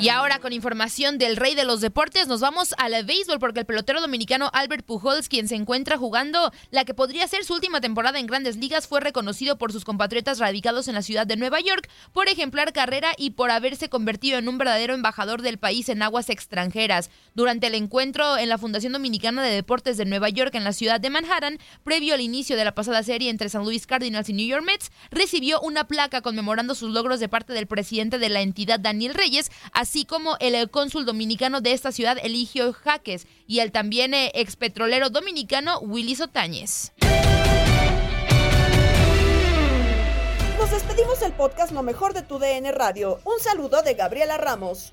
Y 0.00 0.08
ahora 0.08 0.38
con 0.38 0.54
información 0.54 1.18
del 1.18 1.36
rey 1.36 1.54
de 1.54 1.64
los 1.64 1.82
deportes 1.82 2.26
nos 2.26 2.40
vamos 2.40 2.74
al 2.78 3.04
béisbol 3.04 3.38
porque 3.38 3.60
el 3.60 3.66
pelotero 3.66 4.00
dominicano 4.00 4.48
Albert 4.54 4.86
Pujols, 4.86 5.28
quien 5.28 5.46
se 5.46 5.56
encuentra 5.56 5.98
jugando 5.98 6.52
la 6.70 6.86
que 6.86 6.94
podría 6.94 7.28
ser 7.28 7.44
su 7.44 7.52
última 7.52 7.82
temporada 7.82 8.18
en 8.18 8.26
grandes 8.26 8.56
ligas, 8.56 8.88
fue 8.88 9.00
reconocido 9.00 9.58
por 9.58 9.72
sus 9.72 9.84
compatriotas 9.84 10.38
radicados 10.38 10.88
en 10.88 10.94
la 10.94 11.02
ciudad 11.02 11.26
de 11.26 11.36
Nueva 11.36 11.60
York 11.60 11.86
por 12.14 12.28
ejemplar 12.28 12.72
carrera 12.72 13.12
y 13.18 13.32
por 13.32 13.50
haberse 13.50 13.90
convertido 13.90 14.38
en 14.38 14.48
un 14.48 14.56
verdadero 14.56 14.94
embajador 14.94 15.42
del 15.42 15.58
país 15.58 15.90
en 15.90 16.02
aguas 16.02 16.30
extranjeras. 16.30 17.10
Durante 17.34 17.66
el 17.66 17.74
encuentro 17.74 18.38
en 18.38 18.48
la 18.48 18.56
Fundación 18.56 18.94
Dominicana 18.94 19.42
de 19.42 19.54
Deportes 19.54 19.98
de 19.98 20.06
Nueva 20.06 20.30
York 20.30 20.54
en 20.54 20.64
la 20.64 20.72
ciudad 20.72 20.98
de 20.98 21.10
Manhattan, 21.10 21.58
previo 21.84 22.14
al 22.14 22.22
inicio 22.22 22.56
de 22.56 22.64
la 22.64 22.74
pasada 22.74 23.02
serie 23.02 23.28
entre 23.28 23.50
San 23.50 23.64
Luis 23.64 23.86
Cardinals 23.86 24.30
y 24.30 24.32
New 24.32 24.46
York 24.46 24.64
Mets, 24.64 24.92
recibió 25.10 25.60
una 25.60 25.86
placa 25.86 26.22
conmemorando 26.22 26.74
sus 26.74 26.90
logros 26.90 27.20
de 27.20 27.28
parte 27.28 27.52
del 27.52 27.66
presidente 27.66 28.18
de 28.18 28.30
la 28.30 28.40
entidad, 28.40 28.80
Daniel 28.80 29.12
Reyes, 29.12 29.50
así 29.72 29.89
como 30.06 30.36
el 30.38 30.70
cónsul 30.70 31.04
dominicano 31.04 31.60
de 31.60 31.72
esta 31.72 31.90
ciudad, 31.90 32.16
Eligio 32.22 32.72
Jaques, 32.72 33.26
y 33.46 33.58
el 33.58 33.72
también 33.72 34.14
eh, 34.14 34.30
expetrolero 34.34 35.10
dominicano, 35.10 35.80
Willy 35.80 36.14
Sotáñez. 36.14 36.92
Nos 40.58 40.70
despedimos 40.70 41.18
del 41.20 41.32
podcast 41.32 41.72
Lo 41.72 41.82
mejor 41.82 42.14
de 42.14 42.22
tu 42.22 42.38
DN 42.38 42.70
Radio. 42.70 43.18
Un 43.24 43.40
saludo 43.40 43.82
de 43.82 43.94
Gabriela 43.94 44.36
Ramos. 44.36 44.92